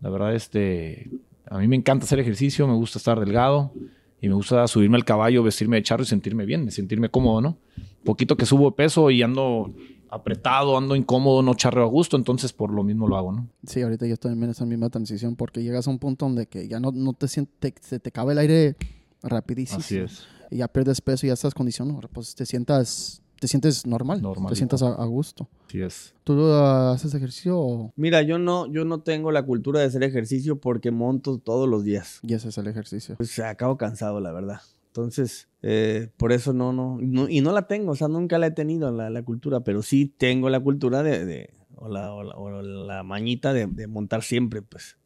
[0.00, 1.10] La verdad, este,
[1.48, 3.72] a mí me encanta hacer ejercicio, me gusta estar delgado
[4.20, 7.58] y me gusta subirme al caballo, vestirme de charro y sentirme bien, sentirme cómodo, ¿no?
[8.04, 9.74] Poquito que subo peso y ando
[10.08, 13.48] apretado, ando incómodo, no charreo a gusto, entonces por lo mismo lo hago, ¿no?
[13.66, 16.68] Sí, ahorita yo estoy en esa misma transición porque llegas a un punto donde que
[16.68, 18.76] ya no, no te sientes, se te cabe el aire
[19.22, 19.80] rapidísimo.
[19.80, 20.26] Así es.
[20.50, 24.50] Y ya pierdes peso y ya estás condicionado, pues te sientas te sientes normal, normal
[24.50, 25.48] te sientas a, gusto.
[25.68, 26.14] Sí es.
[26.24, 27.92] ¿Tú haces ejercicio?
[27.96, 31.84] Mira, yo no, yo no tengo la cultura de hacer ejercicio porque monto todos los
[31.84, 32.20] días.
[32.22, 33.16] Y ese es el ejercicio.
[33.16, 34.60] Pues acabo cansado, la verdad.
[34.88, 38.50] Entonces, eh, por eso no, no, y no la tengo, o sea, nunca la he
[38.52, 42.34] tenido la, la cultura, pero sí tengo la cultura de, de o, la, o, la,
[42.36, 44.96] o, la, mañita de, de montar siempre, pues.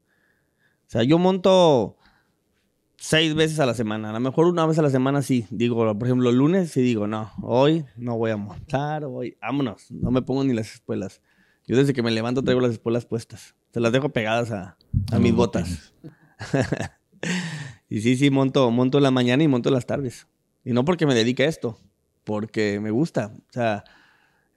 [0.87, 1.97] O sea, yo monto
[3.01, 4.11] seis veces a la semana.
[4.11, 5.47] A lo mejor una vez a la semana sí.
[5.51, 10.11] Digo, por ejemplo, lunes sí digo, no, hoy no voy a montar, hoy, vámonos, no
[10.11, 11.23] me pongo ni las espuelas.
[11.67, 13.55] Yo desde que me levanto traigo las espuelas puestas.
[13.73, 14.77] Se las dejo pegadas a,
[15.13, 15.95] a mis botas.
[17.89, 20.27] y sí, sí, monto, monto la mañana y monto las tardes.
[20.65, 21.79] Y no porque me dedique a esto,
[22.25, 23.33] porque me gusta.
[23.49, 23.85] O sea,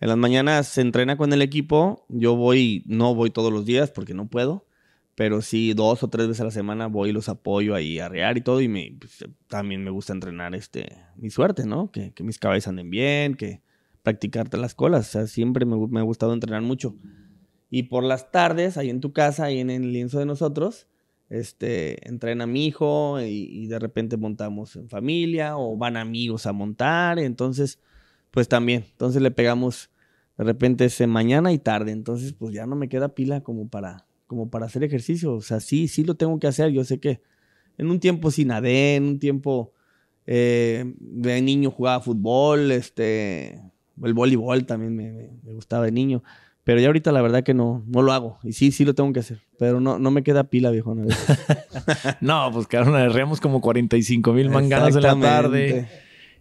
[0.02, 2.06] en las mañanas se entrena con el equipo.
[2.10, 4.66] Yo voy, no voy todos los días porque no puedo
[5.16, 8.10] pero sí, dos o tres veces a la semana voy y los apoyo ahí a
[8.10, 8.62] rear y todo.
[8.62, 11.92] Y me, pues, también me gusta entrenar este, mi suerte, ¿no?
[11.92, 13.62] Que, que mis cabezas anden bien, que
[14.02, 15.10] practicarte las colas.
[15.10, 16.96] O sea, siempre me, me, ha gustado entrenar mucho.
[17.70, 20.88] Y por las tardes, ahí en tu casa, ahí en el lienzo de nosotros,
[21.30, 26.54] este, entrena mi hijo y, y de repente montamos en familia o van amigos a
[26.54, 27.20] montar.
[27.20, 27.80] Entonces,
[28.32, 28.86] pues también.
[28.92, 29.92] Entonces le pegamos
[30.40, 31.92] de repente ese mañana y tarde.
[31.92, 35.36] Entonces, pues ya no me queda pila como para como para hacer ejercicio.
[35.36, 36.72] O sea, sí, sí lo tengo que hacer.
[36.72, 37.22] Yo sé que
[37.78, 39.74] en un tiempo sí nadé, en un tiempo
[40.26, 43.62] eh, de niño jugaba fútbol, este,
[44.02, 46.24] el voleibol también me, gustaba de niño.
[46.64, 48.40] Pero ya ahorita la verdad que no, no lo hago.
[48.42, 49.40] Y sí, sí lo tengo que hacer.
[49.60, 50.96] Pero no, no me queda pila, viejo.
[52.22, 55.88] no, pues quedaron, arreamos como 45 mil manganas en la tarde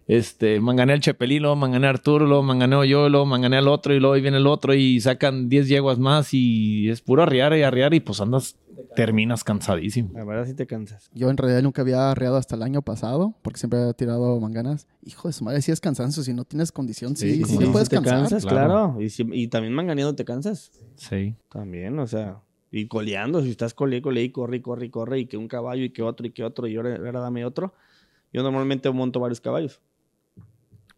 [0.07, 3.99] este, mangané al Chepelino, mangané a Arturo, luego mangané yo, luego mangané al otro y
[3.99, 7.93] luego viene el otro y sacan 10 yeguas más y es puro arriar y arriar
[7.93, 8.57] y pues andas,
[8.95, 10.11] terminas cansadísimo.
[10.13, 11.09] La verdad sí te cansas.
[11.13, 14.87] Yo en realidad nunca había arriado hasta el año pasado porque siempre había tirado manganas.
[15.05, 17.95] Hijo de su madre, si es cansancio, si no tienes condición, sí, sí, puedes te
[17.95, 18.19] cansar.
[18.19, 18.97] Cansas, claro.
[18.99, 20.71] Y, y, también manganeando te cansas.
[20.95, 21.35] Sí.
[21.49, 25.37] También, o sea, y coleando, si estás cole, cole y corre, corre, corre y que
[25.37, 27.73] un caballo y que otro y que otro y ahora, ahora dame otro
[28.33, 29.79] Yo normalmente monto varios caballos.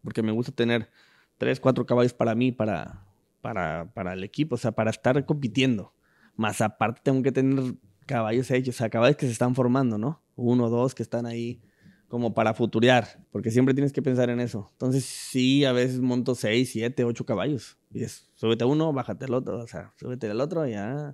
[0.05, 0.89] Porque me gusta tener
[1.37, 3.05] tres, cuatro caballos para mí, para,
[3.41, 5.93] para, para el equipo, o sea, para estar compitiendo.
[6.37, 10.21] Más aparte tengo que tener caballos hechos, o sea, caballos que se están formando, ¿no?
[10.37, 11.61] Uno, dos que están ahí
[12.07, 14.69] como para futurear, porque siempre tienes que pensar en eso.
[14.73, 17.77] Entonces, sí, a veces monto seis, siete, ocho caballos.
[17.91, 21.13] Y es, súbete uno, bájate al otro, o sea, súbete al otro, ya.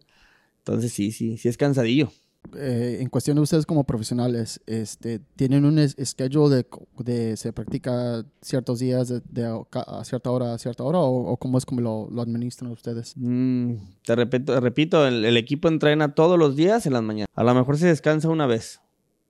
[0.60, 2.12] Entonces, sí, sí, sí es cansadillo.
[2.56, 6.66] Eh, en cuestión de ustedes como profesionales, este, ¿tienen un schedule de,
[6.98, 11.66] de se practica ciertos días de, a cierta hora a cierta hora o, cómo es
[11.66, 13.14] como lo, administran ustedes?
[13.16, 17.30] Mm, te repito, repito el, el, equipo entrena todos los días en las mañanas.
[17.36, 18.82] A lo mejor se descansa una vez,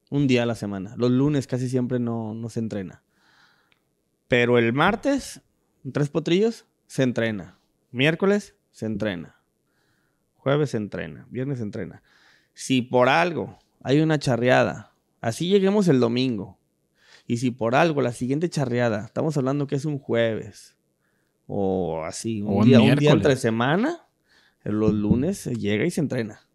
[0.10, 0.95] un día a la semana.
[0.97, 3.04] Los lunes casi siempre no, no se entrena.
[4.28, 5.41] Pero el martes,
[5.91, 7.58] tres potrillos, se entrena.
[7.91, 9.36] Miércoles, se entrena.
[10.38, 11.28] Jueves se entrena.
[11.30, 12.02] Viernes se entrena.
[12.62, 16.60] Si por algo hay una charreada, así lleguemos el domingo.
[17.26, 20.78] Y si por algo la siguiente charreada, estamos hablando que es un jueves
[21.47, 24.06] o así, un, día, un día entre semana,
[24.63, 26.47] los lunes se llega y se entrena.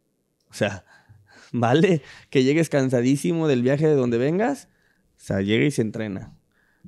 [0.49, 0.85] O sea,
[1.53, 4.69] vale que llegues cansadísimo del viaje de donde vengas,
[5.17, 6.37] o sea, llega y se entrena.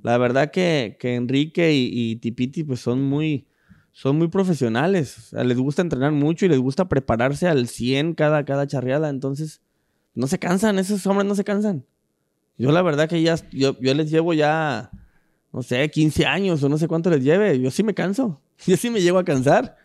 [0.01, 3.48] La verdad que, que Enrique y, y, Tipiti pues son muy,
[3.99, 5.33] son muy profesionales.
[5.33, 9.09] les gusta entrenar mucho y les gusta prepararse al 100 cada, cada charreada.
[9.09, 9.61] Entonces,
[10.15, 11.85] no se cansan, esos hombres no se cansan.
[12.57, 14.93] Yo la verdad que ya, yo, yo les llevo ya,
[15.53, 17.61] no sé, 15 años o no sé cuánto les lleve.
[17.61, 18.41] Yo sí me canso.
[18.69, 19.77] Yo sí me llego a cansar.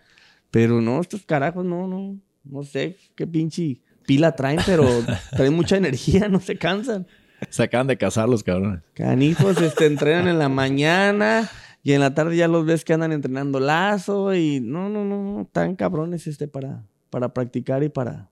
[0.52, 4.88] Pero no, estos carajos no, no, no sé qué pinche pila traen, pero
[5.32, 7.08] traen mucha energía, no se cansan.
[7.50, 8.84] Se acaban de casar los cabrones.
[8.94, 11.50] Canijos, este, entrenan en la mañana,
[11.84, 15.46] y en la tarde ya los ves que andan entrenando lazo y no, no, no,
[15.52, 18.32] tan cabrones este para, para practicar y para,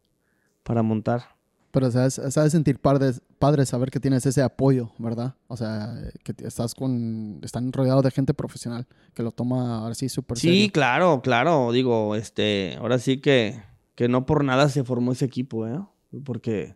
[0.64, 1.36] para montar.
[1.72, 5.36] Pero sabes, sabes sentir padre, padre saber que tienes ese apoyo, ¿verdad?
[5.48, 10.38] O sea, que estás con, están rodeados de gente profesional que lo toma así súper
[10.38, 11.74] Sí, claro, claro.
[11.74, 13.62] Digo, este, ahora sí que,
[13.96, 15.78] que no por nada se formó ese equipo, ¿eh?
[16.24, 16.76] Porque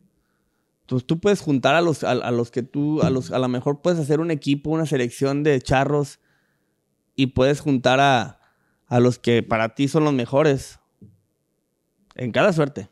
[0.87, 3.47] pues, tú puedes juntar a los, a, a los que tú, a los, a lo
[3.47, 6.19] mejor puedes hacer un equipo, una selección de charros
[7.15, 8.39] y puedes juntar a,
[8.87, 10.79] a los que para ti son los mejores
[12.15, 12.89] en cada suerte.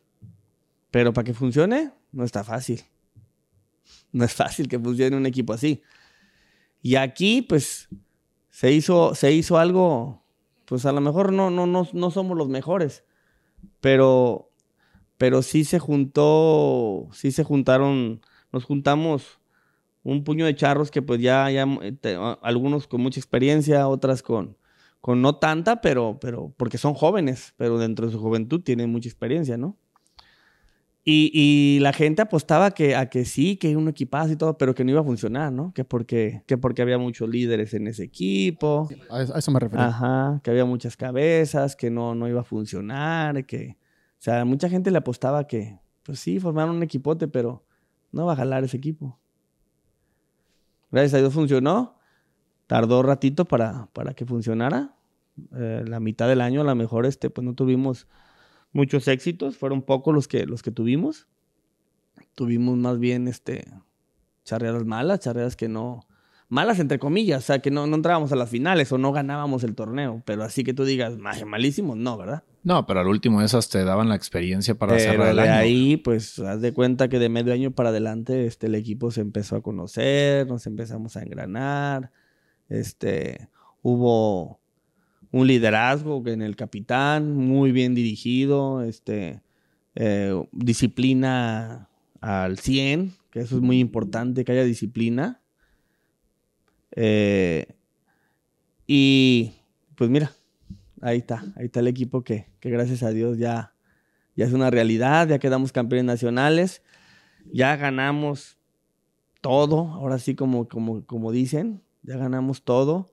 [0.92, 2.84] Pero para que funcione, no está fácil.
[4.12, 5.82] No es fácil que funcione un equipo así.
[6.82, 7.90] Y aquí, pues,
[8.54, 10.24] se hizo, se hizo algo,
[10.66, 13.04] pues a lo mejor no, no, no, no somos los mejores,
[13.82, 14.52] pero,
[15.18, 19.40] pero sí se juntó, sí se juntaron, nos juntamos
[20.04, 24.58] un puño de charros que pues ya, ya eh, algunos con mucha experiencia, otras con,
[25.02, 29.10] con no tanta, pero, pero porque son jóvenes, pero dentro de su juventud tienen mucha
[29.10, 29.78] experiencia, ¿no?
[31.06, 34.74] Y, y, la gente apostaba que, a que sí, que un equipazo y todo, pero
[34.74, 35.74] que no iba a funcionar, ¿no?
[35.74, 38.88] Que porque, que porque había muchos líderes en ese equipo.
[39.10, 39.84] A eso me refiero.
[39.84, 43.78] Ajá, que había muchas cabezas, que no, no iba a funcionar, que...
[44.14, 47.66] O sea, mucha gente le apostaba que, pues sí, formaron un equipote, pero
[48.14, 49.20] no va a jalar ese equipo.
[50.94, 51.98] Gracias a Dios funcionó.
[52.68, 54.96] Tardó ratito para, para que funcionara.
[55.58, 58.08] Eh, la mitad del año a lo mejor este, pues no tuvimos
[58.74, 59.58] muchos éxitos.
[59.58, 61.28] Fueron pocos los que, los que tuvimos.
[62.36, 63.66] Tuvimos más bien este,
[64.44, 66.08] charreadas malas, charreadas que no...
[66.48, 69.64] Malas entre comillas, o sea, que no, no entrábamos a las finales o no ganábamos
[69.64, 70.22] el torneo.
[70.26, 72.44] Pero así que tú digas, malísimo, no, ¿verdad?
[72.64, 75.98] No, pero al último esas te daban la experiencia para pero cerrar el de ahí,
[75.98, 79.58] pues, haz de cuenta que de medio año para adelante, este, el equipo se empezó
[79.58, 82.12] a conocer, nos empezamos a engranar,
[82.70, 83.50] este,
[83.82, 84.62] hubo
[85.32, 89.42] un liderazgo en el capitán, muy bien dirigido, este,
[89.96, 91.90] eh, disciplina
[92.22, 95.42] al 100, que eso es muy importante, que haya disciplina.
[96.96, 97.66] Eh,
[98.88, 99.54] y,
[99.96, 100.32] pues mira,
[101.04, 103.74] ahí está, ahí está el equipo que, que gracias a Dios ya,
[104.36, 106.82] ya es una realidad, ya quedamos campeones nacionales,
[107.52, 108.58] ya ganamos
[109.42, 113.12] todo, ahora sí como, como, como dicen, ya ganamos todo,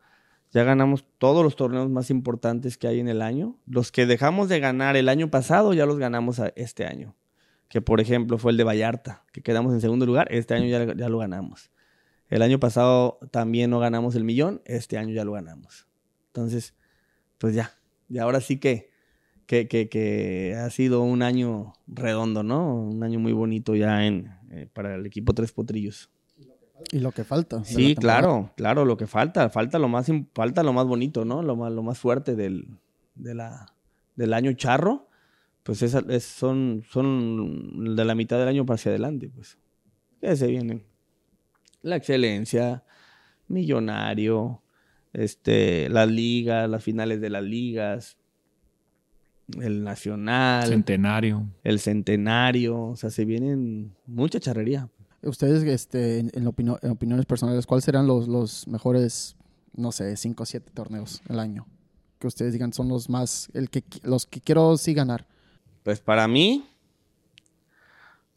[0.52, 3.56] ya ganamos todos los torneos más importantes que hay en el año.
[3.66, 7.16] Los que dejamos de ganar el año pasado ya los ganamos este año,
[7.68, 10.94] que por ejemplo fue el de Vallarta, que quedamos en segundo lugar, este año ya,
[10.94, 11.70] ya lo ganamos.
[12.28, 15.88] El año pasado también no ganamos el millón, este año ya lo ganamos.
[16.28, 16.74] Entonces,
[17.38, 17.79] pues ya,
[18.10, 18.90] y ahora sí que,
[19.46, 22.74] que, que, ha sido un año redondo, ¿no?
[22.74, 26.10] Un año muy bonito ya en, eh, para el equipo Tres Potrillos.
[26.90, 27.62] Y lo que falta.
[27.64, 29.48] Sí, claro, claro, lo que falta.
[29.48, 31.42] Falta lo más, falta lo más bonito, ¿no?
[31.42, 32.68] Lo más, lo más fuerte del,
[33.14, 33.66] de la,
[34.16, 35.08] del año charro.
[35.62, 39.56] Pues es, son, son de la mitad del año para hacia adelante, pues.
[40.22, 40.84] Ya se vienen
[41.82, 42.82] La excelencia,
[43.46, 44.59] millonario,
[45.12, 48.16] este, las ligas, las finales de las ligas,
[49.60, 51.46] el nacional, Centenario.
[51.64, 54.88] el centenario, o sea, se vienen mucha charrería.
[55.22, 59.36] Ustedes, este, en, en en opiniones personales, ¿cuáles serán los, los mejores,
[59.74, 61.66] no sé, 5 o 7 torneos al año?
[62.18, 65.26] Que ustedes digan son los más, el que, los que quiero sí ganar.
[65.82, 66.64] Pues para mí,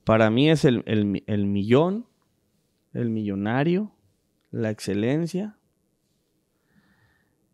[0.03, 2.05] para mí es el, el el millón,
[2.93, 3.91] el millonario,
[4.51, 5.57] la excelencia,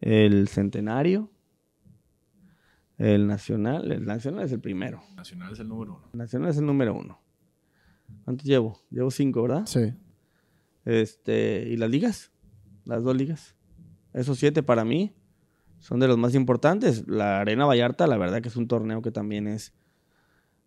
[0.02, 1.32] el centenario,
[2.98, 3.92] el nacional.
[3.92, 5.02] El nacional es el primero.
[5.16, 6.10] Nacional es el número uno.
[6.14, 7.20] El nacional es el número uno.
[8.26, 8.80] ¿Cuántos llevo?
[8.90, 9.66] Llevo cinco, ¿verdad?
[9.66, 9.94] Sí.
[10.86, 12.32] Este, ¿y las ligas?
[12.86, 13.56] Las dos ligas.
[14.14, 15.14] Esos siete para mí
[15.80, 17.08] son de los más importantes.
[17.08, 19.74] La Arena Vallarta, la verdad que es un torneo que también es,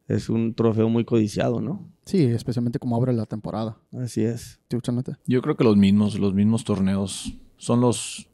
[0.08, 1.90] es un trofeo muy codiciado, ¿no?
[2.04, 3.78] Sí, especialmente como abre la temporada.
[3.92, 4.60] Así es.
[5.26, 8.28] Yo creo que los mismos, los mismos torneos son los,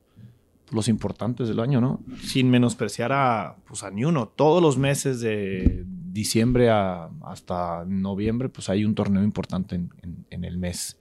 [0.72, 2.00] los importantes del año, ¿no?
[2.22, 4.28] Sin menospreciar a, pues a ni uno.
[4.28, 10.59] Todos los meses de diciembre a- hasta noviembre, pues hay un torneo importante en, el
[10.59, 10.98] mes.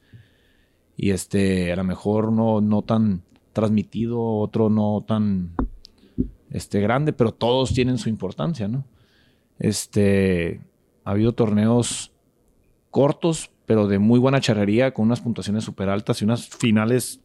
[0.96, 3.22] Y este, a lo mejor no, no tan
[3.54, 5.52] transmitido, otro no tan
[6.50, 8.86] este, grande, pero todos tienen su importancia, ¿no?
[9.60, 10.62] Este,
[11.04, 12.12] ha habido torneos
[12.92, 17.22] cortos, pero de muy buena charrería, con unas puntuaciones súper altas y unas finales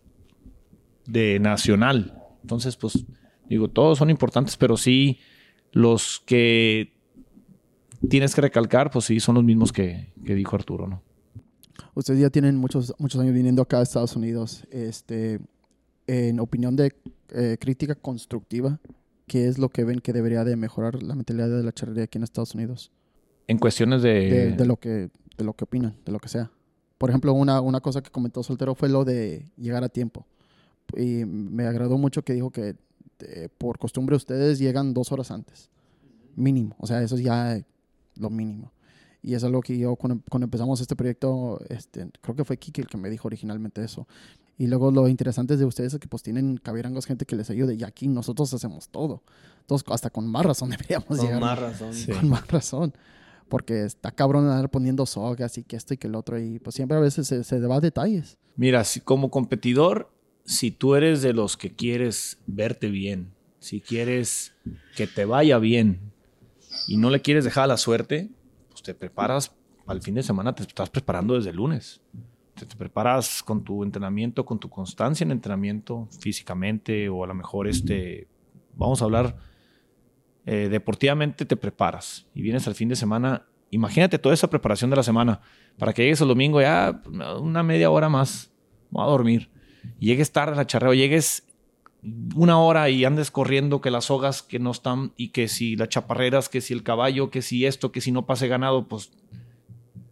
[1.06, 2.21] de nacional.
[2.42, 3.04] Entonces, pues,
[3.48, 5.18] digo, todos son importantes, pero sí
[5.72, 6.92] los que
[8.08, 11.02] tienes que recalcar, pues sí, son los mismos que, que dijo Arturo, ¿no?
[11.94, 14.66] Ustedes ya tienen muchos, muchos años viniendo acá a Estados Unidos.
[14.70, 15.40] Este,
[16.06, 16.94] en opinión de
[17.30, 18.80] eh, crítica constructiva,
[19.26, 22.18] ¿qué es lo que ven que debería de mejorar la mentalidad de la charrería aquí
[22.18, 22.90] en Estados Unidos?
[23.46, 24.30] En cuestiones de...
[24.30, 26.50] de, de lo que de lo que opinan, de lo que sea.
[26.98, 30.26] Por ejemplo, una, una cosa que comentó Soltero fue lo de llegar a tiempo.
[30.96, 32.76] Y me agradó mucho que dijo que
[33.20, 35.70] eh, por costumbre ustedes llegan dos horas antes.
[36.36, 36.76] Mínimo.
[36.78, 37.60] O sea, eso es ya
[38.16, 38.72] lo mínimo.
[39.22, 42.80] Y es algo que yo cuando, cuando empezamos este proyecto, este, creo que fue Kiki
[42.80, 44.06] el que me dijo originalmente eso.
[44.58, 47.74] Y luego lo interesante de ustedes es que pues tienen cabirangos gente que les ayude.
[47.74, 49.22] Y aquí nosotros hacemos todo.
[49.60, 51.40] Entonces, hasta con más razón deberíamos Con llegar.
[51.40, 51.94] más razón.
[51.94, 52.12] Sí.
[52.12, 52.92] Con más razón.
[53.48, 56.38] Porque está cabrón andar poniendo sogas y que esto y que el otro.
[56.38, 58.38] Y pues siempre a veces se, se va a detalles.
[58.56, 60.10] Mira, si como competidor,
[60.44, 64.54] si tú eres de los que quieres verte bien, si quieres
[64.96, 66.12] que te vaya bien
[66.88, 68.30] y no le quieres dejar a la suerte,
[68.70, 69.54] pues te preparas
[69.86, 72.00] al fin de semana, te estás preparando desde el lunes.
[72.54, 77.66] Te, preparas con tu entrenamiento, con tu constancia en entrenamiento físicamente o a lo mejor
[77.66, 78.28] este,
[78.76, 79.36] vamos a hablar
[80.44, 83.46] eh, deportivamente te preparas y vienes al fin de semana.
[83.70, 85.40] Imagínate toda esa preparación de la semana
[85.78, 87.00] para que llegues el domingo ya
[87.40, 88.52] una media hora más,
[88.90, 89.50] voy a dormir.
[89.98, 91.44] Llegues tarde a la charreo, llegues
[92.34, 95.88] una hora y andes corriendo que las sogas que no están y que si las
[95.88, 99.12] chaparreras, que si el caballo, que si esto, que si no pase ganado, pues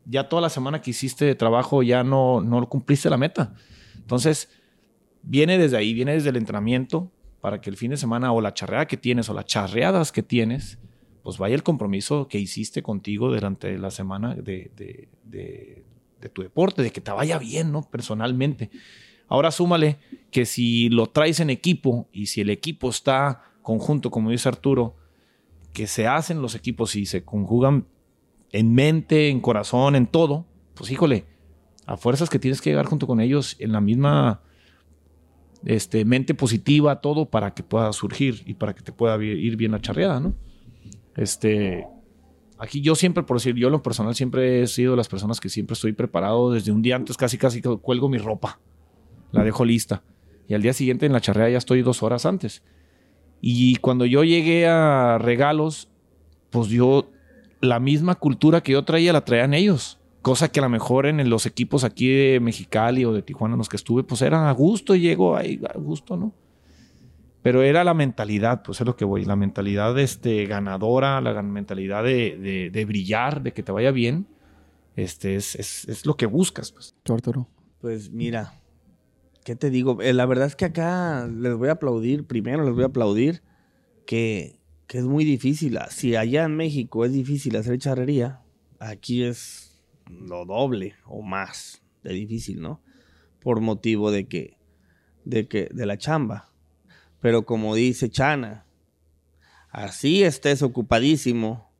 [0.06, 3.54] ya toda la semana que hiciste de trabajo ya no, no cumpliste la meta.
[3.96, 4.48] Entonces,
[5.22, 8.54] viene desde ahí, viene desde el entrenamiento para que el fin de semana o la
[8.54, 10.78] charreada que tienes o las charreadas que tienes,
[11.22, 15.84] pues vaya el compromiso que hiciste contigo durante la semana de, de- de-
[16.20, 17.82] de tu deporte, de que te vaya bien, ¿no?
[17.82, 18.70] Personalmente.
[19.30, 19.98] Ahora súmale
[20.32, 24.96] que si lo traes en equipo y si el equipo está conjunto, como dice Arturo,
[25.72, 27.86] que se hacen los equipos y se conjugan
[28.50, 31.26] en mente, en corazón, en todo, pues híjole,
[31.86, 34.42] a fuerzas que tienes que llegar junto con ellos en la misma
[35.64, 39.70] este, mente positiva, todo para que pueda surgir y para que te pueda ir bien
[39.70, 40.34] la charreada, ¿no?
[41.16, 41.86] Este,
[42.58, 45.48] aquí yo siempre, por decir, yo en lo personal siempre he sido las personas que
[45.48, 48.58] siempre estoy preparado desde un día antes, casi casi cuelgo mi ropa,
[49.32, 50.02] la dejo lista
[50.48, 52.62] y al día siguiente en la charreada ya estoy dos horas antes.
[53.40, 55.88] Y cuando yo llegué a regalos,
[56.50, 57.10] pues yo
[57.60, 59.98] la misma cultura que yo traía la traían ellos.
[60.22, 63.58] Cosa que a lo mejor en los equipos aquí de Mexicali o de Tijuana en
[63.58, 66.34] los que estuve, pues era a gusto, llego ahí a gusto, ¿no?
[67.42, 72.04] Pero era la mentalidad, pues es lo que voy, la mentalidad este, ganadora, la mentalidad
[72.04, 74.26] de, de- de brillar, de que te vaya bien,
[74.94, 76.94] este, es, es- es lo que buscas, pues.
[77.02, 77.48] Tú, Arturo.
[77.80, 78.59] Pues mira,
[79.44, 80.00] ¿qué te digo?
[80.00, 83.42] Eh, la verdad es que acá les voy a aplaudir, primero les voy a aplaudir
[84.06, 85.76] que, que es muy difícil.
[85.78, 88.40] Ah, Si allá en México es difícil hacer charrería,
[88.78, 92.80] aquí es lo doble o más de difícil, ¿no?
[93.40, 94.58] Por motivo de que,
[95.24, 96.52] de que, de la chamba.
[97.20, 98.66] Pero como dice Chana,
[99.70, 101.70] así estés ocupadísimo,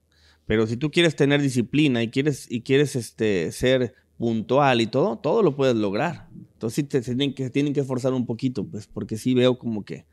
[0.47, 5.17] pero si tú quieres tener disciplina y quieres, y quieres este, ser puntual y todo,
[5.17, 6.29] todo lo puedes lograr.
[6.61, 10.05] Entonces sí tienen que, tienen que esforzar un poquito, pues, porque sí veo como que,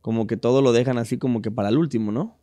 [0.00, 2.38] como que todo lo dejan así como que para el último, ¿no?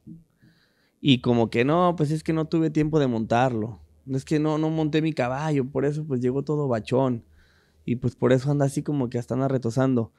[1.02, 3.80] Y como que no, pues es que no tuve tiempo de montarlo.
[4.08, 7.26] Es que no, no monté mi caballo, por eso pues llegó todo bachón.
[7.86, 10.12] Y pues por eso anda así como que hasta anda retosando.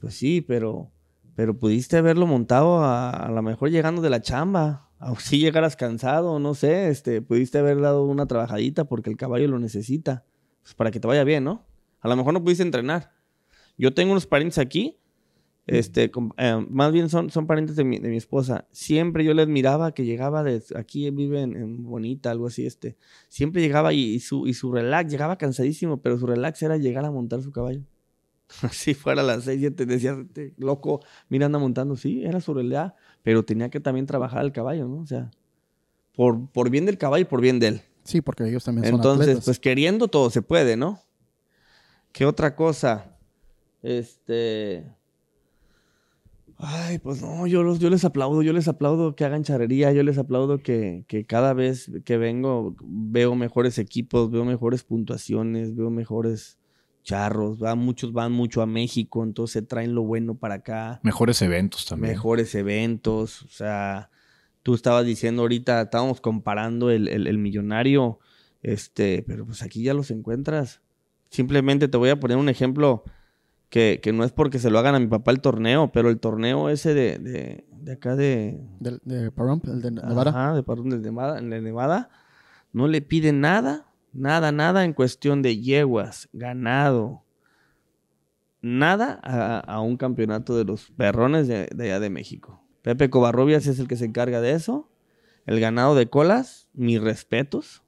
[0.00, 0.90] Pues sí, pero,
[1.36, 4.88] pero pudiste haberlo montado a, a lo mejor llegando de la chamba.
[5.02, 9.48] O si llegaras cansado, no sé, este, pudiste haber dado una trabajadita porque el caballo
[9.48, 10.24] lo necesita.
[10.62, 11.69] Pues para que te vaya bien, ¿no?
[12.00, 13.12] A lo mejor no pudiste entrenar.
[13.76, 14.96] Yo tengo unos parientes aquí,
[15.66, 18.66] este, eh, más bien son, son parientes de mi, de mi esposa.
[18.72, 22.96] Siempre yo les miraba que llegaba de aquí, vive en, en Bonita, algo así, este.
[23.28, 27.04] Siempre llegaba y, y su, y su relax, llegaba cansadísimo, pero su relax era llegar
[27.04, 27.82] a montar su caballo.
[28.62, 31.94] Así fuera a las seis, siete, decía, "Este loco, mira, anda montando.
[31.94, 34.96] Sí, era su relax, pero tenía que también trabajar el caballo, ¿no?
[35.02, 35.30] O sea,
[36.16, 37.80] por, por bien del caballo y por bien de él.
[38.02, 39.44] Sí, porque ellos también son Entonces, atletas.
[39.44, 40.98] pues queriendo todo se puede, ¿no?
[42.12, 43.16] ¿Qué otra cosa?
[43.82, 44.84] Este.
[46.62, 50.02] Ay, pues no, yo, los, yo les aplaudo, yo les aplaudo que hagan charrería, yo
[50.02, 55.88] les aplaudo que, que cada vez que vengo veo mejores equipos, veo mejores puntuaciones, veo
[55.88, 56.58] mejores
[57.02, 61.86] charros, va, muchos van mucho a México, entonces traen lo bueno para acá Mejores eventos
[61.86, 62.10] también.
[62.12, 63.40] mejores eventos.
[63.44, 64.10] O sea,
[64.62, 68.18] tú estabas diciendo ahorita, estábamos comparando el, el- el millonario,
[68.62, 70.82] este, pero pues aquí ya los encuentras.
[71.30, 73.04] Simplemente te voy a poner un ejemplo
[73.68, 76.18] que, que no es porque se lo hagan a mi papá el torneo, pero el
[76.18, 80.30] torneo ese de, de, de acá de, Del- de Pahrump, el de Nevada.
[80.30, 82.10] Ajá, de perdón, de Nevada, de Nevada,
[82.72, 87.22] no le pide nada, nada, nada en cuestión de yeguas, ganado,
[88.62, 92.62] nada a, a un campeonato de los perrones de, de allá de México.
[92.82, 94.88] Pepe Covarrubias es el que se encarga de eso.
[95.46, 97.82] El ganado de colas, mis respetos.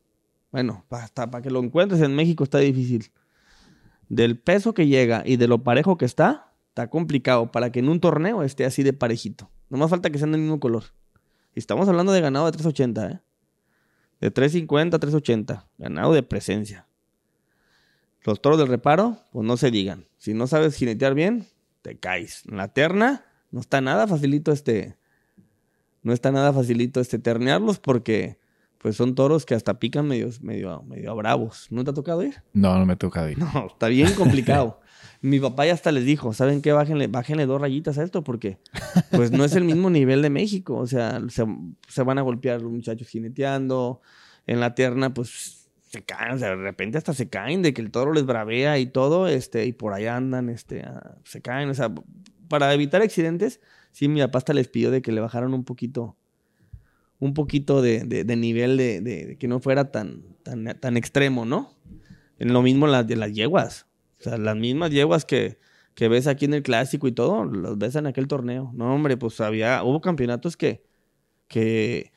[0.50, 3.10] Bueno, hasta para que lo encuentres en México está difícil.
[4.12, 7.88] Del peso que llega y de lo parejo que está, está complicado para que en
[7.88, 9.48] un torneo esté así de parejito.
[9.70, 10.84] No más falta que sean del mismo color.
[11.54, 13.20] Y estamos hablando de ganado de 380, ¿eh?
[14.20, 15.66] De 350 a 380.
[15.78, 16.86] Ganado de presencia.
[18.24, 20.04] Los toros del reparo, pues no se digan.
[20.18, 21.46] Si no sabes jinetear bien,
[21.80, 22.44] te caes.
[22.46, 24.98] En la terna, no está nada facilito este.
[26.02, 28.38] No está nada facilito este ternearlos porque
[28.82, 31.68] pues son toros que hasta pican medio, medio, medio bravos.
[31.70, 32.42] ¿No te ha tocado ir?
[32.52, 33.38] No, no me toca ir.
[33.38, 34.80] No, está bien complicado.
[35.20, 36.72] Mi papá ya hasta les dijo, ¿saben qué?
[36.72, 38.58] Bájenle, bájenle dos rayitas a esto porque
[39.12, 40.76] pues no es el mismo nivel de México.
[40.76, 41.46] O sea, se,
[41.86, 44.02] se van a golpear los muchachos jineteando.
[44.48, 47.82] En la terna, pues se caen, o sea, de repente hasta se caen de que
[47.82, 51.68] el toro les bravea y todo, este, y por allá andan, este, ah, se caen.
[51.68, 51.94] O sea,
[52.48, 53.60] para evitar accidentes,
[53.92, 56.16] sí, mi papá hasta les pidió de que le bajaran un poquito,
[57.22, 61.72] un poquito de, de- nivel de que no fuera tan, tan, tan extremo, ¿no?
[62.40, 63.86] En lo mismo las de las yeguas.
[64.18, 65.56] O sea, las mismas yeguas que,
[65.94, 68.72] que ves aquí en el clásico y todo, las ves en aquel torneo.
[68.74, 70.82] No, hombre, pues había, hubo campeonatos que,
[71.46, 72.10] que,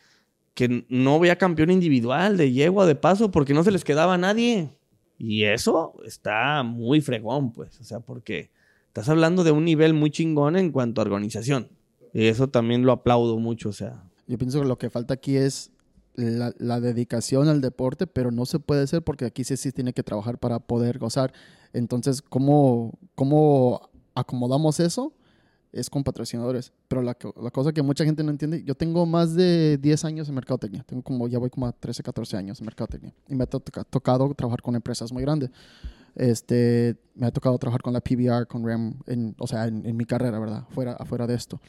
[0.56, 4.18] que no había campeón individual de yegua de paso porque no se les quedaba a
[4.18, 4.72] nadie.
[5.20, 7.80] Y eso está muy fregón, pues.
[7.80, 8.50] O sea, porque
[8.88, 11.70] estás hablando de un nivel muy chingón en cuanto a organización.
[12.12, 14.02] Y eso también lo aplaudo mucho, o sea.
[14.28, 15.72] Yo pienso que lo que falta aquí es
[16.16, 19.94] la, la dedicación al deporte, pero no se puede hacer porque aquí sí, sí tiene
[19.94, 21.34] que trabajar para poder gozar.
[21.74, 25.14] Entonces, ¿cómo, cómo acomodamos eso?
[25.74, 26.72] Es con patrocinadores.
[26.88, 30.30] Pero la, la cosa que mucha gente no entiende, yo tengo más de 10 años
[30.30, 30.84] en mercadotecnia.
[30.88, 33.14] Tengo como, ya voy como a 13, 14 años en mercadotecnia.
[33.28, 35.50] Y me ha to- tocado trabajar con empresas muy grandes.
[36.16, 39.98] Este, me ha tocado trabajar con la PBR, con REM, en, o sea, en, en
[39.98, 40.64] mi carrera, ¿verdad?
[40.70, 41.60] Fuera, afuera de esto.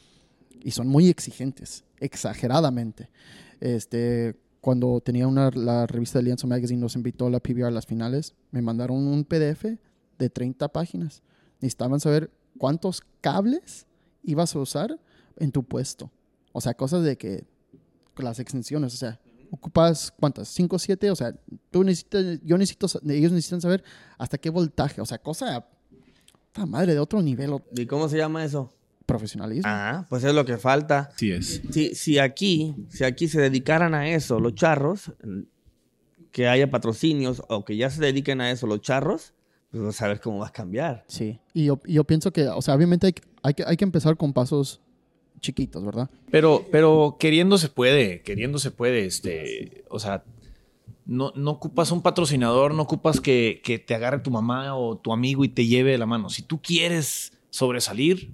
[0.63, 3.09] Y son muy exigentes, exageradamente.
[3.59, 7.71] Este, cuando tenía una, la revista de Lienzo Magazine nos invitó a la PBR a
[7.71, 9.65] las finales, me mandaron un PDF
[10.17, 11.23] de 30 páginas.
[11.61, 13.85] Necesitaban saber cuántos cables
[14.23, 14.99] ibas a usar
[15.37, 16.11] en tu puesto.
[16.51, 17.45] O sea, cosas de que
[18.17, 19.19] las extensiones, o sea,
[19.51, 21.33] ocupas cuántas, 5 o 7, o sea,
[21.71, 23.83] tú necesitas, yo necesito, ellos necesitan saber
[24.17, 25.67] hasta qué voltaje, o sea, cosa,
[26.67, 28.73] madre, de otro nivel, ¿Y cómo se llama eso?
[29.07, 29.63] Profesionalismo.
[29.65, 31.09] Ah, pues es lo que falta.
[31.15, 31.63] Sí es.
[31.71, 35.11] Si, si aquí, si aquí se dedicaran a eso los charros,
[36.31, 39.33] que haya patrocinios o que ya se dediquen a eso los charros,
[39.71, 41.03] pues vas a ver cómo va a cambiar.
[41.07, 43.77] Sí, y yo, y yo pienso que, o sea, obviamente hay, que- hay, que, hay
[43.77, 44.81] que empezar con pasos
[45.39, 46.09] chiquitos, ¿verdad?
[46.29, 50.23] Pero, pero queriendo se puede, queriendo se puede, este, o sea,
[51.05, 55.13] no, no ocupas un patrocinador, no ocupas que, que te agarre tu mamá o tu
[55.13, 56.29] amigo y te lleve de la mano.
[56.29, 58.33] Si tú quieres sobresalir,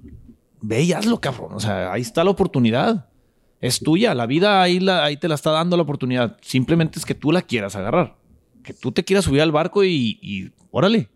[0.63, 1.53] ve y hazlo, cabrón.
[1.53, 3.09] O sea, ahí está la oportunidad.
[3.59, 6.37] Es tuya, la vida ahí, la, ahí te la está dando la oportunidad.
[6.41, 8.15] Simplemente es que tú la quieras agarrar.
[8.63, 11.09] Que tú te quieras subir al barco y, y órale.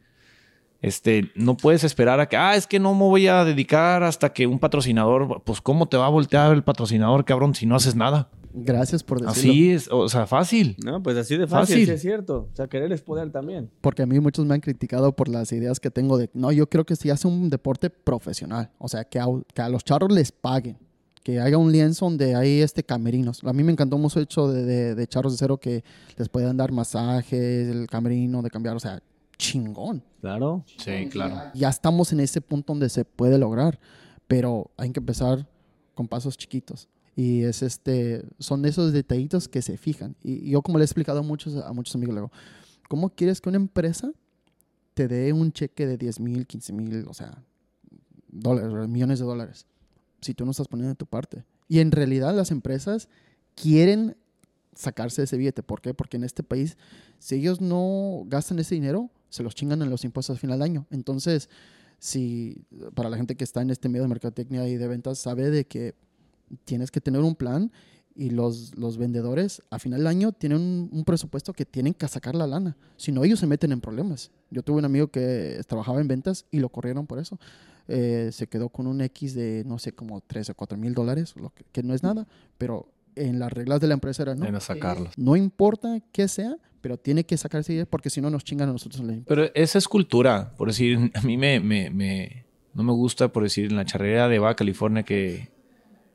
[0.82, 4.32] Este, no puedes esperar a que, ah, es que no me voy a dedicar hasta
[4.32, 7.96] que un patrocinador, pues ¿cómo te va a voltear el patrocinador, cabrón, si no haces
[7.96, 8.30] nada?
[8.60, 9.52] Gracias por decirlo.
[9.52, 10.76] Así es, o sea, fácil.
[10.84, 11.86] No, pues así de fácil, Fácil.
[11.86, 12.50] sí es cierto.
[12.52, 13.70] O sea, querer es poder también.
[13.82, 16.68] Porque a mí muchos me han criticado por las ideas que tengo de, no, yo
[16.68, 20.12] creo que si hace un deporte profesional, o sea, que a, que a los charros
[20.12, 20.78] les paguen,
[21.22, 23.44] que haya un lienzo donde hay este camerinos.
[23.44, 25.84] A mí me encantó mucho el hecho de, de, de charros de cero que
[26.18, 29.02] les puedan dar masajes, el camerino, de cambiar, o sea,
[29.38, 30.04] chingón.
[30.22, 30.64] Claro.
[30.78, 31.52] Sí, claro.
[31.54, 33.80] Ya estamos en ese punto donde se puede lograr,
[34.28, 35.48] pero hay que empezar
[35.94, 36.90] con pasos chiquitos.
[37.16, 40.16] Y es este, son esos detallitos que se fijan.
[40.24, 42.32] Y yo como le he explicado a muchos, a muchos amigos, luego,
[42.88, 44.12] ¿cómo quieres que una empresa
[44.94, 47.44] te dé un cheque de 10 mil, 15 mil, o sea,
[48.28, 49.66] dólares, millones de dólares,
[50.22, 51.44] si tú no estás poniendo de tu parte?
[51.68, 53.10] Y en realidad las empresas
[53.56, 54.16] quieren
[54.76, 55.64] sacarse ese billete.
[55.64, 55.94] ¿Por qué?
[55.94, 56.78] Porque en este país,
[57.18, 60.70] si ellos no gastan ese dinero, se los chingan en los impuestos al final del
[60.70, 60.86] año.
[60.92, 61.50] Entonces,
[62.00, 65.50] si para la gente que está en este medio de mercadotecnia y de ventas, sabe
[65.50, 65.96] de que
[66.66, 67.72] tienes que tener un plan
[68.16, 72.08] y los, los vendedores a final del año tienen un, un, presupuesto que tienen que
[72.08, 72.76] sacar la lana.
[72.96, 74.32] Si no, ellos se meten en problemas.
[74.50, 77.38] Yo tuve un amigo que trabajaba en ventas y lo corrieron por eso.
[77.88, 81.36] Eh, se quedó con un X de, no sé, como 3 o 4 mil dólares,
[81.38, 84.59] lo que, que, no es nada, pero en las reglas de la empresa era, no,
[84.59, 85.13] sacarlos.
[85.18, 89.01] no importa qué sea, pero tiene que sacarse porque si no nos chingan a nosotros.
[89.01, 92.91] en la Pero esa es cultura, por decir, a mí me, me, me- no me
[92.93, 95.49] gusta, por decir, en la charrería de Baja California que,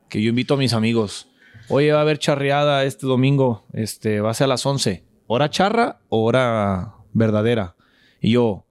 [0.09, 1.27] que yo invito a mis amigos.
[1.69, 5.03] Oye, va a haber charreada este domingo, este, va a ser a las 11.
[5.27, 7.75] ¿Hora charra o hora verdadera?
[8.21, 8.65] Y yo,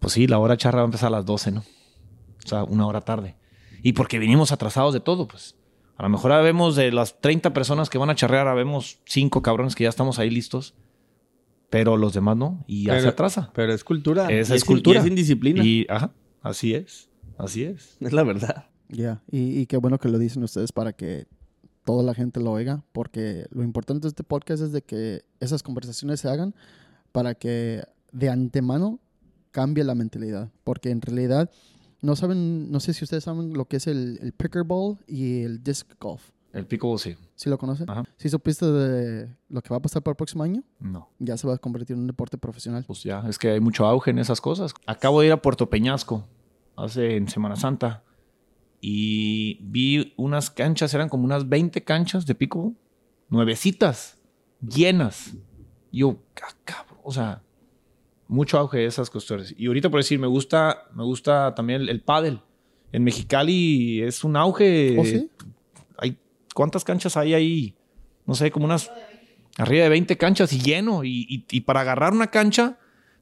[0.00, 1.60] pues sí, la hora charra va a empezar a las 12, ¿no?
[1.60, 3.36] O sea, una hora tarde.
[3.82, 5.54] Y porque venimos atrasados de todo, pues.
[5.96, 8.98] A lo mejor ahora vemos de las 30 personas que van a charrear, ahora vemos
[9.06, 10.74] 5 cabrones que ya estamos ahí listos.
[11.70, 13.50] Pero los demás no, y ya Pero- se atrasa.
[13.54, 14.30] Pero es cultura.
[14.30, 14.98] Es in- cultura.
[14.98, 15.64] Y es indisciplina.
[15.64, 16.12] Y, ajá,
[16.42, 17.08] así es.
[17.38, 17.96] Así es.
[18.00, 18.66] Es la verdad.
[18.88, 21.26] Ya, y, y qué bueno que lo dicen ustedes para que
[21.84, 25.62] toda la gente lo oiga, porque lo importante de este podcast es de que esas
[25.62, 26.54] conversaciones se hagan
[27.10, 27.82] para que
[28.12, 29.00] de antemano
[29.50, 31.50] cambie la mentalidad, porque en realidad
[32.02, 35.62] no saben, no sé si ustedes saben lo que es el, el pickleball y el
[35.62, 36.30] disc golf.
[36.52, 37.16] El pico sí.
[37.34, 37.88] ¿Sí lo conocen?
[37.88, 38.04] Ajá.
[38.18, 40.62] ¿Sí supiste de lo que va a pasar para el próximo año?
[40.78, 41.08] No.
[41.18, 42.84] Ya se va a convertir en un deporte profesional.
[42.86, 44.74] Pues ya, es que hay mucho auge en esas cosas.
[44.86, 46.26] Acabo de ir a Puerto Peñasco
[46.76, 48.04] hace en Semana Santa
[48.80, 52.74] y vi unas canchas, eran como unas 20 canchas de pico,
[53.30, 54.18] nuevecitas,
[54.60, 55.34] llenas.
[55.90, 57.42] Y Yo, ah, cabrón, o sea,
[58.32, 59.54] mucho auge de esas cuestiones.
[59.58, 62.40] Y ahorita por decir, me gusta, me gusta también el, el pádel.
[62.90, 64.96] En Mexicali es un auge.
[64.98, 65.30] ¿Oh, sí?
[65.98, 66.18] hay,
[66.54, 67.74] ¿Cuántas canchas hay ahí?
[68.26, 68.90] No sé, como unas
[69.58, 71.04] arriba de 20 canchas y lleno.
[71.04, 72.78] Y, y- y para agarrar una cancha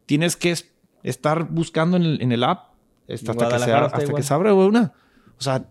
[0.06, 2.74] tienes que es- estar buscando en el, en el app
[3.08, 4.92] hasta, que, se, hasta que se abra una.
[5.38, 5.68] O sea,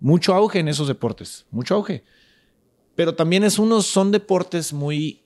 [0.00, 1.46] mucho auge en esos deportes.
[1.50, 2.04] Mucho auge.
[2.94, 5.22] Pero también es unos, son deportes muy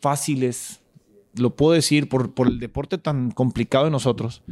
[0.00, 0.79] fáciles.
[1.36, 4.42] Lo puedo decir por, por el deporte tan complicado de nosotros.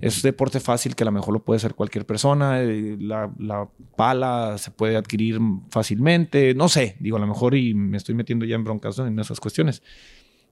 [0.00, 2.62] Es deporte fácil que a lo mejor lo puede hacer cualquier persona.
[2.62, 5.38] eh, La, la pala se puede adquirir
[5.70, 6.54] fácilmente.
[6.54, 9.38] No sé, digo, a lo mejor y me estoy metiendo ya en broncas en esas
[9.38, 9.82] cuestiones.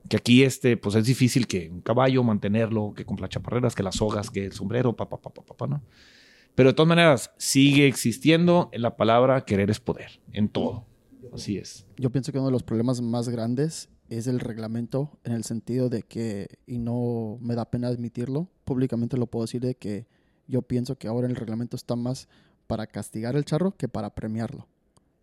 [0.08, 3.96] Que aquí este, pues es difícil que un caballo mantenerlo, que con chaparreras, que las
[3.96, 5.82] sogas, que el sombrero, papá, papá, papá, ¿no?
[6.54, 10.84] Pero de todas maneras, sigue existiendo la palabra querer es poder en todo.
[11.34, 11.86] Así es.
[11.96, 15.88] Yo pienso que uno de los problemas más grandes es el reglamento en el sentido
[15.88, 20.06] de que, y no me da pena admitirlo, públicamente lo puedo decir de que
[20.48, 22.28] yo pienso que ahora el reglamento está más
[22.66, 24.66] para castigar el charro que para premiarlo.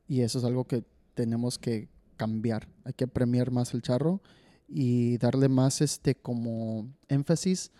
[0.08, 2.68] Y eso es algo que tenemos que cambiar.
[2.84, 4.22] Hay que premiar más el charro
[4.68, 7.72] y darle más este como énfasis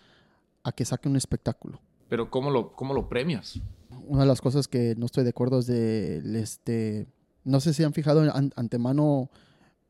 [0.62, 3.60] a que saque un espectáculo Pero ¿cómo lo, cómo lo premias?
[4.06, 7.06] una de las cosas que no estoy de acuerdo es de, este,
[7.44, 9.30] no sé si han fijado an- antemano,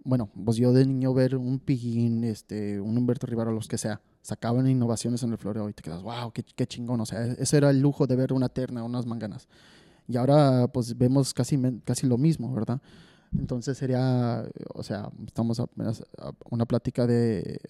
[0.05, 4.01] bueno, pues yo de niño ver un Pillín, este, un Humberto Rivera, los que sea,
[4.21, 7.57] sacaban innovaciones en el floreo y te quedas, wow, qué, qué chingón, o sea, ese
[7.57, 9.49] era el lujo de ver una terna, unas manganas.
[10.07, 12.81] Y ahora pues vemos casi, casi lo mismo, ¿verdad?
[13.37, 14.45] Entonces sería,
[14.75, 17.61] o sea, estamos apenas a una plática de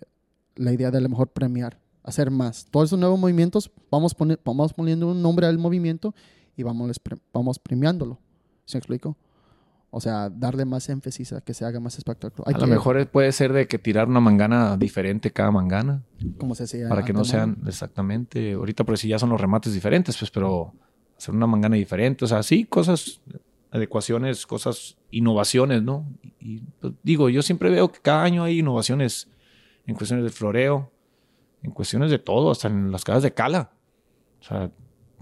[0.56, 2.66] la idea de a lo mejor premiar, hacer más.
[2.70, 4.14] Todos esos nuevos movimientos, vamos,
[4.44, 6.14] vamos poniendo un nombre al movimiento
[6.56, 7.00] y vamos,
[7.32, 8.18] vamos premiándolo.
[8.64, 9.16] ¿Se me explico?
[9.96, 12.42] O sea, darle más énfasis a que se haga más espectáculo.
[12.48, 16.02] Hay a lo mejor puede ser de que tirar una mangana diferente cada mangana
[16.36, 18.54] como se hacía para que no sean exactamente.
[18.54, 20.72] Ahorita por si ya son los remates diferentes, pues, pero
[21.16, 23.20] hacer una mangana diferente, o sea, sí, cosas,
[23.70, 26.04] adecuaciones, cosas, innovaciones, ¿no?
[26.40, 29.30] Y, pues, digo, yo siempre veo que cada año hay innovaciones
[29.86, 30.90] en cuestiones de floreo.
[31.62, 33.70] en cuestiones de todo, hasta en las casas de cala.
[34.40, 34.70] O sea,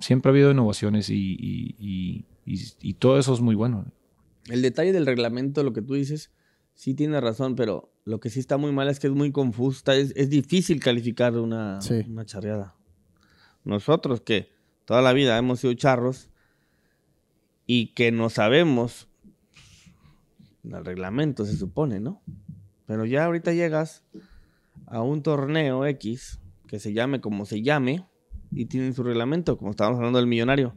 [0.00, 3.84] siempre ha habido innovaciones y, y, y, y todo eso es muy bueno.
[4.48, 6.30] El detalle del reglamento, lo que tú dices,
[6.74, 9.90] sí tiene razón, pero lo que sí está muy mal es que es muy confuso.
[9.92, 12.04] Es, es difícil calificar una, Sí.
[12.08, 12.74] una charreada.
[13.64, 14.50] Nosotros que
[14.84, 16.28] toda la vida hemos sido charros
[17.66, 19.08] y que no sabemos
[20.64, 22.22] el reglamento, se supone, ¿no?
[22.86, 24.04] Pero ya ahorita llegas
[24.86, 28.04] a un torneo X que se llame como se llame
[28.50, 30.74] y tienen su reglamento, como estábamos hablando del millonario.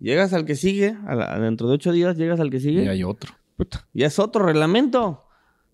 [0.00, 2.84] Llegas al que sigue, a la- dentro de ocho días llegas al que sigue.
[2.84, 3.34] Y hay otro.
[3.56, 5.24] Puta, ya es otro reglamento.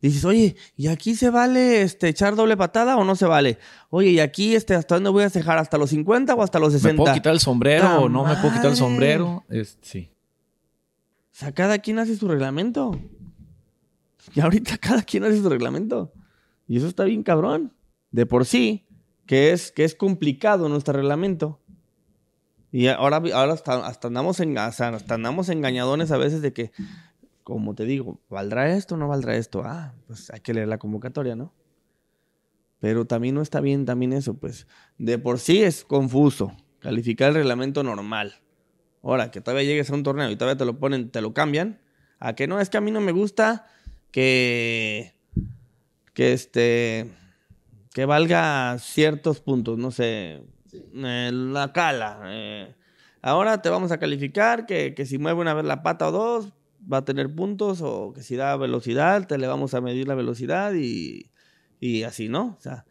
[0.01, 3.59] Dices, oye, ¿y aquí se vale este, echar doble patada o no se vale?
[3.89, 5.57] Oye, ¿y aquí este, hasta dónde voy a cejar?
[5.59, 6.93] ¿Hasta los 50 o hasta los 60?
[6.93, 9.45] ¿Me puedo quitar el sombrero ¡Ta o no me puedo quitar el sombrero?
[9.49, 10.11] Es- sí.
[11.33, 12.99] O sea, cada quien hace su reglamento.
[14.35, 16.12] Y ahorita cada quien hace su reglamento.
[16.66, 17.72] Y eso está bien cabrón.
[18.11, 18.87] De por sí,
[19.27, 21.61] que es, que es complicado nuestro reglamento.
[22.75, 26.72] Y ahora, ahora hasta, hasta andamos en, hasta andamos engañadones a veces de que,
[27.45, 29.62] como te digo, ¿valdrá esto o no valdrá esto?
[29.64, 31.53] Ah, pues hay que leer la convocatoria, ¿no?
[32.81, 34.66] Pero también no está bien también eso, pues.
[34.99, 38.41] De por sí es confuso calificar el reglamento normal.
[39.05, 41.81] Ahora, que todavía llegues a un torneo y todavía te lo ponen, te lo cambian.
[42.18, 43.68] A que no, es que a mí no me gusta
[44.11, 45.14] que.
[46.12, 47.09] que este.
[47.93, 50.43] que valga ciertos puntos, no sé.
[50.95, 52.20] Eh, la cala.
[52.27, 52.75] eh,
[53.22, 56.53] ahora te vamos a calificar que, que si mueve una vez la pata o dos,
[56.93, 57.81] va a tener puntos.
[57.83, 61.31] O que si da velocidad, te le vamos a medir la velocidad y.
[61.81, 62.57] y así, ¿no?
[62.59, 62.85] O sea.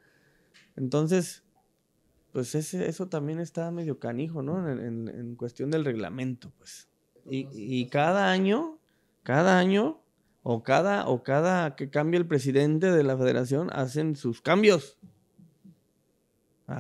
[0.75, 1.43] Entonces.
[2.31, 4.67] Pues ese, eso también está medio canijo, ¿no?
[4.67, 6.89] En, en- en cuestión del reglamento, pues.
[7.29, 8.79] Y, y cada año,
[9.21, 10.01] cada año,
[10.41, 14.97] o cada, o cada que cambia el presidente de la federación, hacen sus cambios.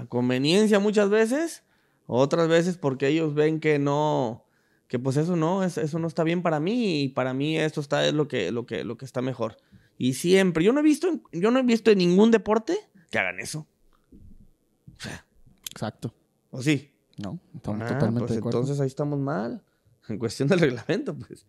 [0.01, 1.63] A conveniencia muchas veces,
[2.07, 4.45] otras veces porque ellos ven que no,
[4.87, 7.81] que pues eso no, es- eso no está bien para mí, y para mí esto
[7.81, 9.57] está es lo que, lo que, lo que está mejor.
[9.97, 12.77] Y siempre, yo no he visto, yo no he visto en ningún deporte
[13.11, 13.67] que hagan eso.
[14.97, 15.25] O sea,
[15.71, 16.13] Exacto.
[16.51, 16.91] ¿o sí?
[17.17, 18.59] No, estamos Ah, totalmente pues de acuerdo.
[18.59, 19.63] entonces ahí estamos mal.
[20.09, 21.45] En cuestión del reglamento, pues.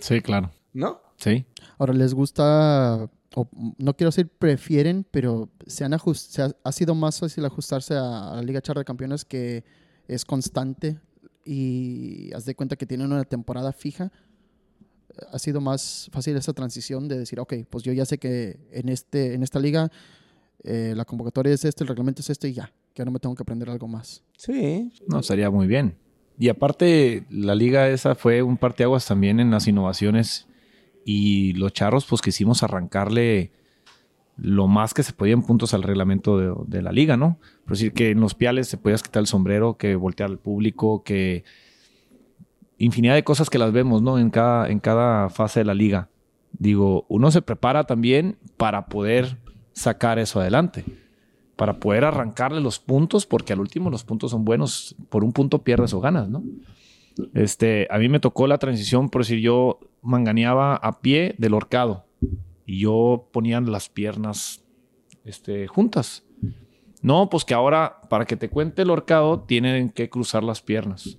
[0.00, 0.50] Sí, claro.
[0.74, 1.00] ¿No?
[1.16, 1.46] Sí.
[1.78, 6.94] Ahora, ¿les gusta, o no quiero decir prefieren, pero se, han se ha, ha sido
[6.94, 9.64] más fácil ajustarse a, a la Liga Char de Campeones que
[10.08, 10.98] es constante
[11.44, 14.12] y haz de cuenta que tienen una temporada fija?
[15.30, 18.88] ¿Ha sido más fácil esa transición de decir, ok, pues yo ya sé que en,
[18.88, 19.90] este, en esta liga
[20.64, 23.34] eh, la convocatoria es este, el reglamento es este y ya, que ahora me tengo
[23.34, 24.22] que aprender algo más?
[24.36, 24.92] Sí.
[25.06, 25.96] No, estaría muy bien.
[26.38, 30.46] Y aparte, la liga esa fue un parteaguas también en las innovaciones
[31.04, 33.52] y los charros pues quisimos arrancarle
[34.36, 37.38] lo más que se podía en puntos al reglamento de, de la liga, ¿no?
[37.64, 41.02] Por decir que en los piales se podías quitar el sombrero, que voltear al público,
[41.02, 41.44] que
[42.78, 44.18] infinidad de cosas que las vemos, ¿no?
[44.18, 46.08] En cada, en cada fase de la liga.
[46.52, 49.38] Digo, uno se prepara también para poder
[49.72, 50.84] sacar eso adelante
[51.56, 55.62] para poder arrancarle los puntos, porque al último los puntos son buenos, por un punto
[55.62, 56.42] pierdes o ganas, ¿no?
[57.34, 62.06] Este, a mí me tocó la transición, por decir, yo manganeaba a pie del horcado
[62.66, 64.64] y yo ponía las piernas
[65.24, 66.24] este, juntas.
[67.02, 71.18] No, pues que ahora, para que te cuente el horcado, tienen que cruzar las piernas.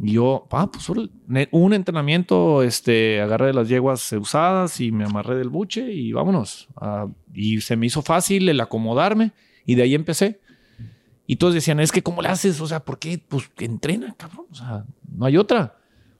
[0.00, 5.48] Y yo, ah, pues un entrenamiento, este, agarré las yeguas usadas y me amarré del
[5.48, 6.68] buche y vámonos.
[6.76, 9.32] Ah, y se me hizo fácil el acomodarme
[9.64, 10.40] y de ahí empecé.
[11.26, 12.60] Y todos decían, es que ¿cómo le haces?
[12.60, 13.22] O sea, ¿por qué?
[13.26, 14.46] Pues entrena, cabrón.
[14.50, 15.76] O sea, no hay otra.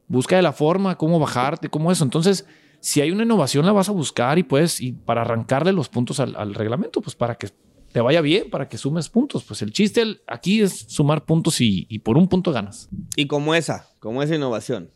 [0.09, 2.05] Busca de la forma, cómo bajarte, cómo eso.
[2.05, 2.47] Entonces,
[2.81, 6.21] si hay una innovación, la vas a buscar y puedes, y para arrancarle los puntos
[6.21, 7.49] al, reglamento, pues para que
[7.93, 9.45] te vaya bien, para que sumes puntos.
[9.45, 12.89] Pues el chiste aquí es sumar puntos y, y por un punto ganas.
[13.17, 14.91] Y como esa, como esa innovación.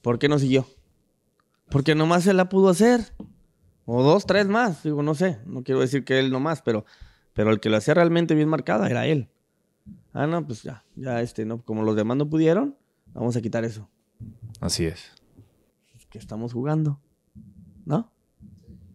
[0.00, 0.66] ¿Por qué no siguió?
[1.70, 3.12] Porque nomás se la pudo hacer.
[3.84, 4.82] O dos, tres más.
[4.82, 5.38] Digo, no sé.
[5.46, 6.84] No quiero decir que él nomás, pero,
[7.32, 9.28] pero el que lo hacía realmente bien marcada era él.
[10.12, 12.76] Ah, no, pues ya, ya este, no, como los demás no pudieron,
[13.14, 13.88] vamos a quitar eso.
[14.60, 15.12] Así es.
[16.10, 17.00] que estamos jugando,
[17.86, 18.12] ¿no?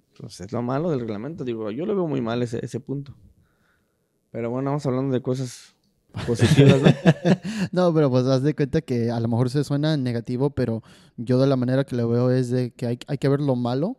[0.09, 1.43] Entonces es lo malo del reglamento.
[1.43, 3.15] Digo, yo lo veo muy mal ese, ese punto.
[4.31, 5.75] Pero bueno, vamos hablando de cosas
[6.25, 6.89] positivas, ¿no?
[7.71, 10.83] No, pero pues haz de cuenta que a lo mejor se suena negativo, pero
[11.17, 13.55] yo de la manera que lo veo es de que hay, hay que ver lo
[13.55, 13.97] malo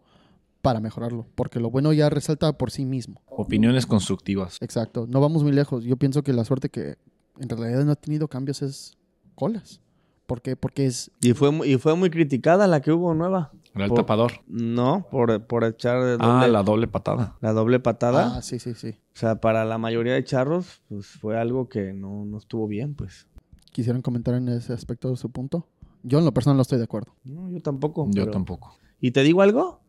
[0.63, 3.23] para mejorarlo, porque lo bueno ya resalta por sí mismo.
[3.27, 4.59] Opiniones constructivas.
[4.61, 5.85] Exacto, no vamos muy lejos.
[5.85, 6.97] Yo pienso que la suerte que
[7.39, 8.97] en realidad no ha tenido cambios es
[9.35, 9.81] colas.
[10.27, 10.57] ¿Por qué?
[10.57, 13.51] Porque es Y fue, y fue muy criticada la que hubo nueva.
[13.75, 14.33] Era el Por- tapador.
[14.47, 17.37] No, por, por echar doble- Ah, la doble patada.
[17.41, 18.37] la doble patada.
[18.37, 18.91] Ah, sí, sí, sí.
[18.91, 22.95] O sea, para la mayoría de charros, pues fue algo que no, no estuvo bien,
[22.95, 23.27] pues.
[23.73, 25.67] ¿Quisieran comentar en ese aspecto de su punto?
[26.03, 27.15] Yo en lo personal no estoy de acuerdo.
[27.25, 28.07] No, yo tampoco.
[28.11, 28.75] Yo pero- tampoco.
[29.01, 29.81] ¿Y te digo algo?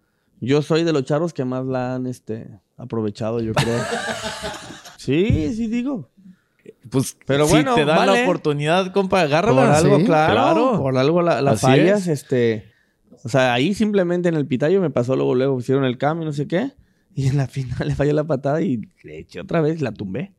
[0.41, 3.79] Yo soy de los charros que más la han este, aprovechado, yo creo.
[4.97, 6.09] sí, sí digo.
[6.89, 8.17] Pues, Pero si bueno, te dan vale.
[8.19, 9.77] la oportunidad, compa, Por agárrala.
[9.77, 10.81] algo, sí, claro, claro.
[10.81, 12.23] Por algo la, la fallas, es.
[12.23, 12.71] este.
[13.23, 16.33] O sea, ahí simplemente en el pitayo me pasó luego, luego hicieron el cambio, no
[16.33, 16.71] sé qué.
[17.13, 20.33] Y en la final le falló la patada y le eché otra vez, la tumbé.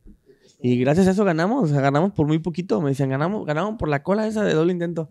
[0.63, 2.81] Y gracias a eso ganamos, o sea, ganamos por muy poquito.
[2.81, 5.09] Me decían, ganamos, ganamos por la cola esa de doble intento.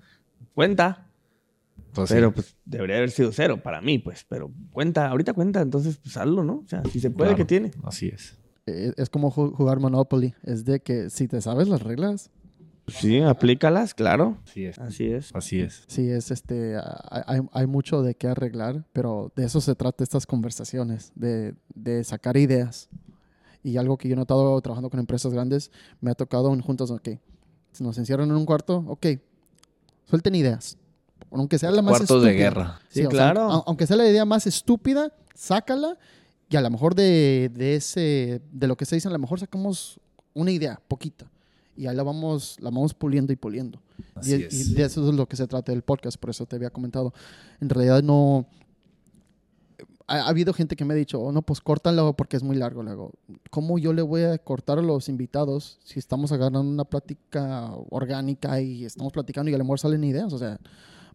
[0.55, 1.10] Cuenta.
[1.95, 2.15] Pues sí.
[2.15, 4.25] Pero pues debería haber sido cero para mí, pues.
[4.29, 6.63] Pero cuenta, ahorita cuenta, entonces pues hazlo, ¿no?
[6.65, 7.71] O sea, si se puede, Claro, que tiene?
[7.85, 8.37] Así es.
[8.67, 10.35] Eh, Es como ju- jugar Monopoly.
[10.43, 12.31] Es de que si te sabes las reglas,
[12.89, 14.39] Sí, aplícalas, claro.
[14.45, 14.77] Así es.
[14.81, 15.31] Así es.
[15.33, 15.85] Así es.
[15.87, 16.77] sí es este.
[16.77, 21.55] a- Hay, hay mucho de qué arreglar, pero de eso se trata estas conversaciones, de,
[21.73, 22.89] de sacar ideas.
[23.63, 25.71] Y algo que yo he notado trabajando con empresas grandes,
[26.01, 27.11] me ha tocado en juntas, ok,
[27.71, 29.07] si nos encierran en un cuarto, ok,
[30.07, 30.77] suelten ideas.
[31.31, 32.45] Aunque sea la más Cuartos de estúpida.
[32.51, 32.81] guerra.
[32.89, 33.51] Sí, sea, claro.
[33.51, 35.97] au- aunque sea la idea más estúpida, sácala
[36.49, 39.39] y a lo mejor de, de ese, de lo que se dice, a lo mejor
[39.41, 40.01] sacamos
[40.35, 41.31] una idea, poquita.
[41.77, 43.81] Y ahí la vamos, la vamos puliendo y puliendo.
[44.15, 44.71] Así y, es.
[44.71, 47.13] y de eso es lo que se trata del podcast, por eso te había comentado.
[47.61, 48.47] En realidad no...
[50.07, 52.57] Ha, ha habido gente que me ha dicho, oh, no, pues córtalo porque es muy
[52.57, 52.83] largo.
[52.83, 53.13] Luego,
[53.51, 58.61] ¿cómo yo le voy a cortar a los invitados si estamos agarrando una plática orgánica
[58.61, 60.33] y estamos platicando y a lo mejor salen ideas?
[60.33, 60.59] O sea,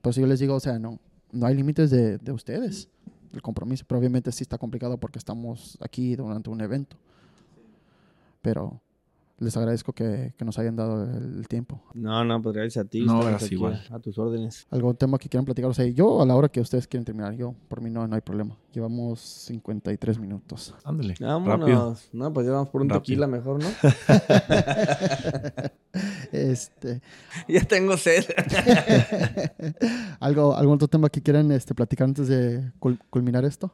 [0.05, 0.99] por eso yo les digo, o sea, no,
[1.31, 2.89] no hay límites de, de ustedes,
[3.33, 3.85] el compromiso.
[3.87, 6.95] Pero obviamente sí está complicado porque estamos aquí durante un evento.
[8.43, 8.79] Pero
[9.37, 11.83] les agradezco que, que nos hayan dado el tiempo.
[11.93, 13.05] No, no, pues gracias a ti.
[13.05, 13.83] No, gracias igual.
[13.89, 14.65] A, tus órdenes.
[14.71, 15.69] ¿Algún tema que quieran platicar?
[15.69, 18.15] O sea, yo a la hora que ustedes quieren terminar, yo por mí no, no
[18.15, 18.57] hay problema.
[18.73, 20.73] Llevamos 53 minutos.
[20.83, 21.15] Ándale.
[21.19, 21.59] Vámonos.
[21.59, 21.95] Rápido.
[22.13, 23.01] No, pues ya vamos por un Rápido.
[23.01, 23.69] tequila mejor, ¿no?
[26.31, 27.01] Este,
[27.47, 28.25] ya tengo sed.
[30.19, 33.71] ¿algo, ¿Algún otro tema que quieran este, platicar antes de cul- culminar esto?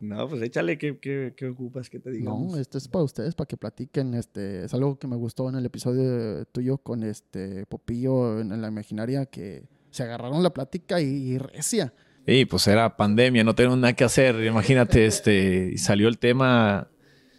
[0.00, 0.78] No, pues échale.
[0.78, 2.52] ¿Qué, qué, qué ocupas que te digamos?
[2.52, 4.14] No, esto es para ustedes, para que platiquen.
[4.14, 8.62] Este, es algo que me gustó en el episodio tuyo con este Popillo en, en
[8.62, 11.92] la imaginaria, que se agarraron la plática y, y recia.
[12.26, 14.44] Y pues era pandemia, no teníamos nada que hacer.
[14.44, 16.88] Imagínate, este, y salió el tema.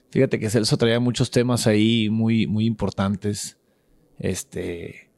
[0.09, 3.57] Fíjate que Celso traía muchos temas ahí muy, muy importantes.
[4.19, 5.11] Este,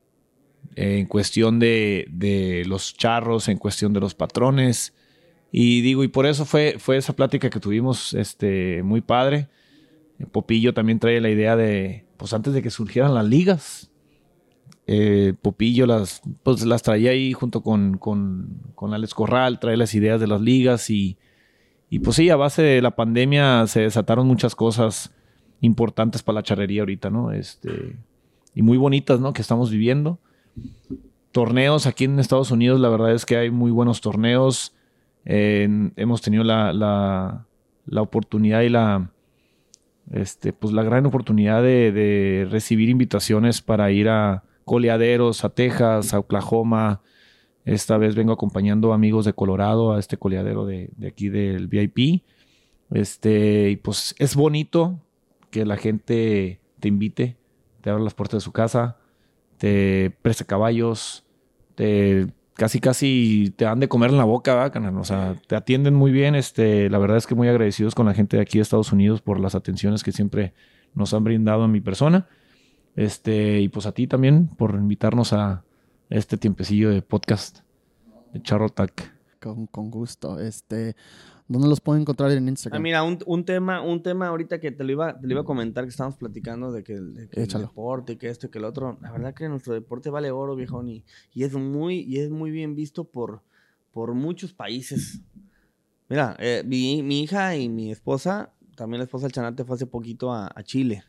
[0.76, 4.94] en cuestión de, de los charros, en cuestión de los patrones.
[5.56, 9.50] Y digo, y por eso fue, fue esa plática que tuvimos, este, muy padre.
[10.32, 13.92] Popillo también trae la idea de, pues antes de que surgieran las ligas,
[14.88, 19.94] eh, Popillo las, pues, las traía ahí junto con, con, con Alex Corral, trae las
[19.94, 21.20] ideas de las ligas y,
[21.88, 25.14] y pues sí, a base de la pandemia se desataron muchas cosas
[25.62, 27.32] importantes para la charrería ahorita, ¿no?
[27.32, 27.96] Este,
[28.56, 29.34] y muy bonitas, ¿no?
[29.34, 30.18] Que estamos viviendo.
[31.32, 34.74] Torneos aquí en Estados Unidos, la verdad es que hay muy buenos torneos.
[35.26, 37.46] Hemos tenido la, la,
[37.86, 39.12] la oportunidad y la,
[40.12, 46.14] este, pues la gran oportunidad de, de recibir invitaciones para ir a coleaderos, a Texas,
[46.14, 47.02] a Oklahoma.
[47.66, 52.24] Esta vez vengo acompañando amigos de Colorado a este coleadero de, de aquí del VIP.
[52.92, 55.00] Este, y pues es bonito
[55.50, 57.38] que la gente te invite,
[57.82, 58.98] te abra las puertas de su casa,
[59.58, 61.26] te preste caballos,
[61.76, 64.98] te casi casi te dan de comer en la boca, ¿verdad, carnal?
[64.98, 66.36] O sea, te atienden muy bien.
[66.36, 69.22] Este, la verdad es que muy agradecidos con la gente de aquí de Estados Unidos
[69.22, 70.54] por las atenciones que siempre
[70.94, 72.28] nos han brindado a mi persona.
[72.96, 75.64] Este, y pues a ti también por invitarnos a
[76.10, 77.60] este tiempecillo de podcast
[78.34, 79.14] de Charro Tac.
[79.40, 80.40] Con, con gusto.
[80.40, 80.96] Este,
[81.48, 82.80] ¿Dónde los pueden encontrar en Instagram?
[82.80, 85.42] Ah, mira, un, un tema, un tema ahorita que te lo iba, te lo iba
[85.42, 87.68] a comentar que estábamos platicando de que, el- de que el Échalo.
[87.68, 88.98] deporte, que esto y que el otro.
[89.02, 92.50] La verdad que nuestro deporte vale oro, viejón, y, y es muy, y es muy
[92.52, 93.42] bien visto por,
[93.92, 95.22] por muchos países.
[96.10, 99.86] Mira, eh, mi, mi hija y mi esposa, también la esposa del Chanate fue hace
[99.86, 101.04] poquito a, a Chile.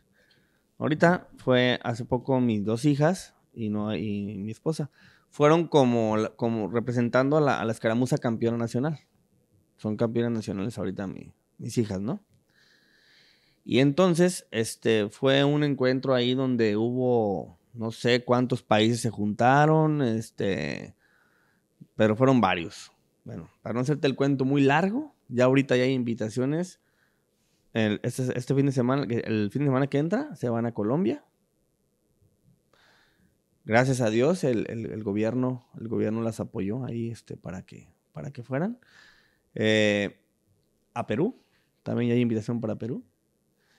[0.78, 4.91] Ahorita fue hace poco mis dos hijas y no y mi esposa.
[5.30, 8.99] Fueron como, como representando a la, a la escaramuza campeona nacional
[9.77, 12.20] son campeonas nacionales ahorita mi- mis hijas, ¿no?
[13.64, 20.03] Y entonces, este, fue un encuentro ahí donde hubo, no sé cuántos países se juntaron,
[20.03, 20.95] este,
[21.97, 22.93] pero fueron varios.
[23.25, 26.81] Bueno, para no hacerte el cuento muy largo, ya ahorita ya hay invitaciones.
[27.72, 31.25] Este, este fin de semana, el fin de semana que entra, se van a Colombia.
[33.64, 37.89] Gracias a Dios, el, el- el gobierno, el gobierno las apoyó ahí, este, para que,
[38.12, 38.79] para que fueran.
[39.55, 40.21] Eh,
[40.95, 41.41] a Perú,
[41.83, 43.05] también ya hay invitación para Perú.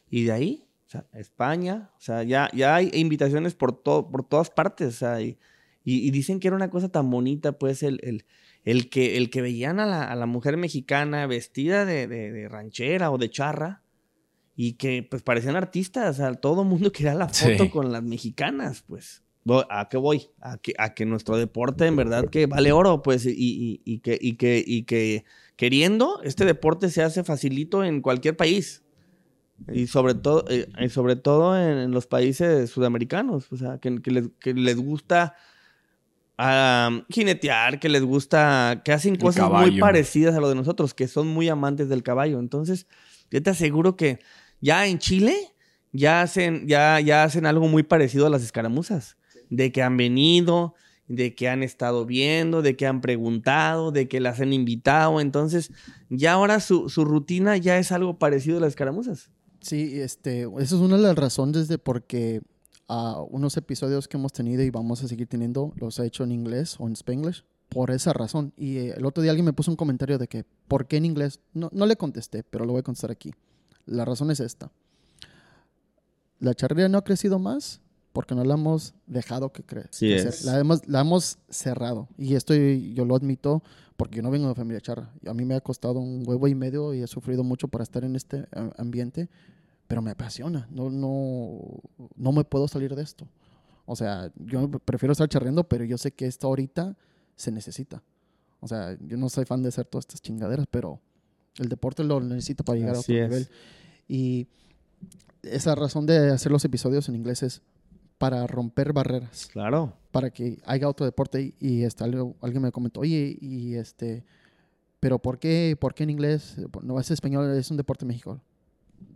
[0.10, 4.28] Y de ahí, o sea, España, o sea, ya, ya hay invitaciones por, todo, por
[4.28, 5.38] todas partes, o sea, y,
[5.84, 8.26] y- y dicen que era una cosa tan bonita, pues, el, el,
[8.64, 12.48] el que, el que veían a la, a la mujer mexicana vestida de, de- de
[12.50, 13.82] ranchera o de charra
[14.56, 17.70] y que, pues, parecían artistas, o sea, todo el mundo quería la foto Sí.
[17.70, 19.24] con las mexicanas, pues.
[19.70, 20.30] ¿A qué voy?
[20.42, 24.00] A que, a que nuestro deporte en verdad que vale oro, pues, y, y- y
[24.00, 25.24] que, y, que, y que
[25.56, 28.84] queriendo, este deporte se hace facilito en cualquier país.
[29.72, 34.01] Y sobre todo, eh, y sobre todo en, en los países sudamericanos, o sea, que,
[34.01, 35.36] que les, que les gusta
[37.10, 41.28] jinetear, que les gusta, que hacen cosas muy parecidas a lo de nosotros, que son
[41.28, 42.39] muy amantes del caballo.
[42.39, 42.88] Entonces,
[43.32, 44.20] yo te aseguro que
[44.60, 45.36] ya en Chile
[45.91, 49.18] ya hacen, ya, ya hacen algo muy parecido a las escaramuzas,
[49.49, 50.76] de que han venido,
[51.08, 55.20] de que han estado viendo, de que han preguntado, de que las han invitado.
[55.20, 55.72] Entonces,
[56.10, 59.30] ya ahora su, su rutina ya es algo parecido a las escaramuzas.
[59.62, 62.41] Sí, este, esa es una de las razones de por qué
[62.88, 66.32] ah, unos episodios que hemos tenido y vamos a seguir teniendo los he hecho en
[66.32, 68.53] inglés o en spanglish por esa razón.
[68.58, 71.06] Y eh, el otro día alguien me puso un comentario de que, ¿por qué en
[71.06, 71.39] inglés?
[71.53, 73.34] No, no le contesté, pero lo voy a contestar aquí.
[73.86, 74.72] La razón es esta.
[76.39, 77.82] La charrería no ha crecido más
[78.16, 80.45] porque no la hemos dejado que cre Sí es.
[80.45, 82.07] La hemos, la hemos cerrado.
[82.18, 83.61] Y esto yo lo admito
[83.97, 85.11] porque yo no vengo de familia charra.
[85.28, 88.05] A mí me ha costado un huevo y medio y he sufrido mucho para estar
[88.05, 89.30] en este eh, ambiente,
[89.89, 90.66] pero me apasiona.
[90.72, 91.59] No, no,
[92.16, 93.28] no me puedo salir de esto.
[93.86, 96.95] O sea, yo prefiero estar charreando, pero yo sé que esto ahorita
[97.36, 98.01] se necesita.
[98.61, 101.01] O sea, yo no soy fan de hacer todas estas chingaderas, pero
[101.57, 103.41] el deporte lo necesita para llegar Así a otro es.
[103.41, 103.49] nivel.
[104.07, 104.47] Y
[105.43, 107.61] esa razón de hacer los episodios en inglés es
[108.18, 109.93] para romper barreras Claro.
[110.11, 114.24] para que haya otro deporte y, y, este, alguien me comentó, oye, y este,
[114.99, 116.55] pero ¿por qué, por qué en inglés?
[116.82, 118.41] No es español, es un deporte en México.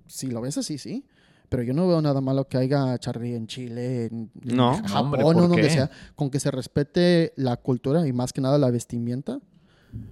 [0.08, 1.06] Si lo ves así, sí.
[1.48, 4.74] Pero yo no veo nada malo que haya charri en Chile, en, No.
[4.76, 5.70] Japón, No, hombre, o ¿por donde qué?
[5.72, 9.40] sea, con que se respete la cultura y más que nada la vestimenta.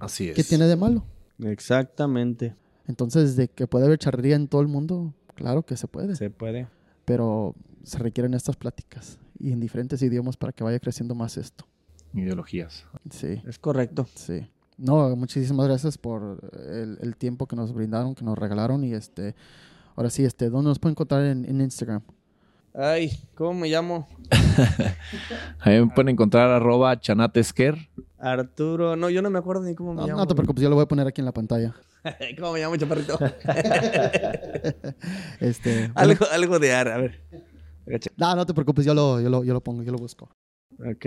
[0.00, 0.34] Así es.
[0.34, 1.04] ¿Qué tiene de malo?
[1.62, 2.54] Exactamente.
[2.86, 6.16] Entonces, de que puede haber charrería en todo el mundo, claro que se puede.
[6.16, 6.66] Se puede.
[7.08, 11.66] Pero se requieren estas pláticas y en diferentes idiomas para que vaya creciendo más esto.
[12.14, 12.84] Ideologías.
[13.10, 13.42] Sí.
[13.46, 14.06] Es correcto.
[14.14, 14.46] Sí.
[14.76, 16.38] No, muchísimas gracias por
[16.70, 19.34] el, el tiempo que nos brindaron, que nos regalaron y este,
[19.96, 22.02] ahora sí, este, ¿dónde nos pueden encontrar en, en Instagram?
[22.74, 24.06] Ay, ¿cómo me llamo?
[25.60, 27.76] Ahí me pueden encontrar arroba chanatesker.
[28.18, 28.94] Arturo.
[28.96, 30.18] No, yo no me acuerdo ni cómo me No, llamo.
[30.20, 31.74] no te preocupes, yo lo voy a poner aquí en la pantalla.
[32.38, 33.18] ¿Cómo me llamo, chaparrito?
[35.40, 37.22] Este, bueno, algo, algo de ar, a ver.
[38.16, 40.30] No, no te preocupes, yo lo, yo lo, yo lo pongo, yo lo busco.
[40.78, 41.06] Ok.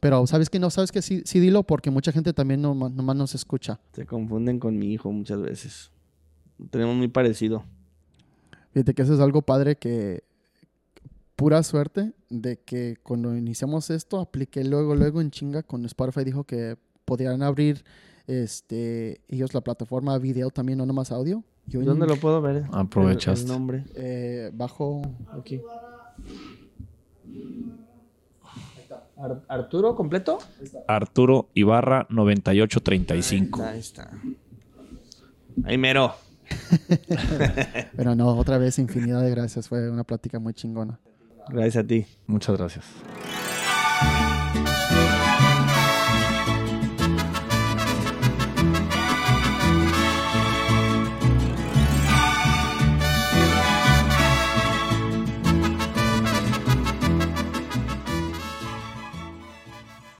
[0.00, 3.14] Pero sabes que no, sabes que sí, sí dilo porque mucha gente también no, nomás
[3.16, 3.78] nos escucha.
[3.92, 5.92] Se confunden con mi hijo muchas veces.
[6.70, 7.64] Tenemos muy parecido.
[8.72, 10.24] Fíjate que eso es algo padre que
[11.36, 16.44] pura suerte de que cuando iniciamos esto apliqué luego luego en chinga con Spotify dijo
[16.44, 17.84] que podían abrir
[18.26, 21.42] este ellos la plataforma video también no nomás audio.
[21.66, 22.64] Yo en- ¿Dónde lo puedo ver?
[22.72, 23.44] Aprovechaste.
[23.44, 23.84] El, el nombre.
[23.94, 25.02] eh, bajo
[25.38, 25.60] Aquí.
[29.16, 30.38] Ar- ¿Arturo completo?
[30.88, 33.62] Arturo Ibarra 9835.
[33.62, 34.10] Ahí está.
[35.64, 36.14] Ahí mero.
[37.96, 40.98] pero no otra vez infinidad de gracias fue una plática muy chingona.
[41.48, 42.06] Gracias a ti.
[42.26, 42.84] Muchas gracias.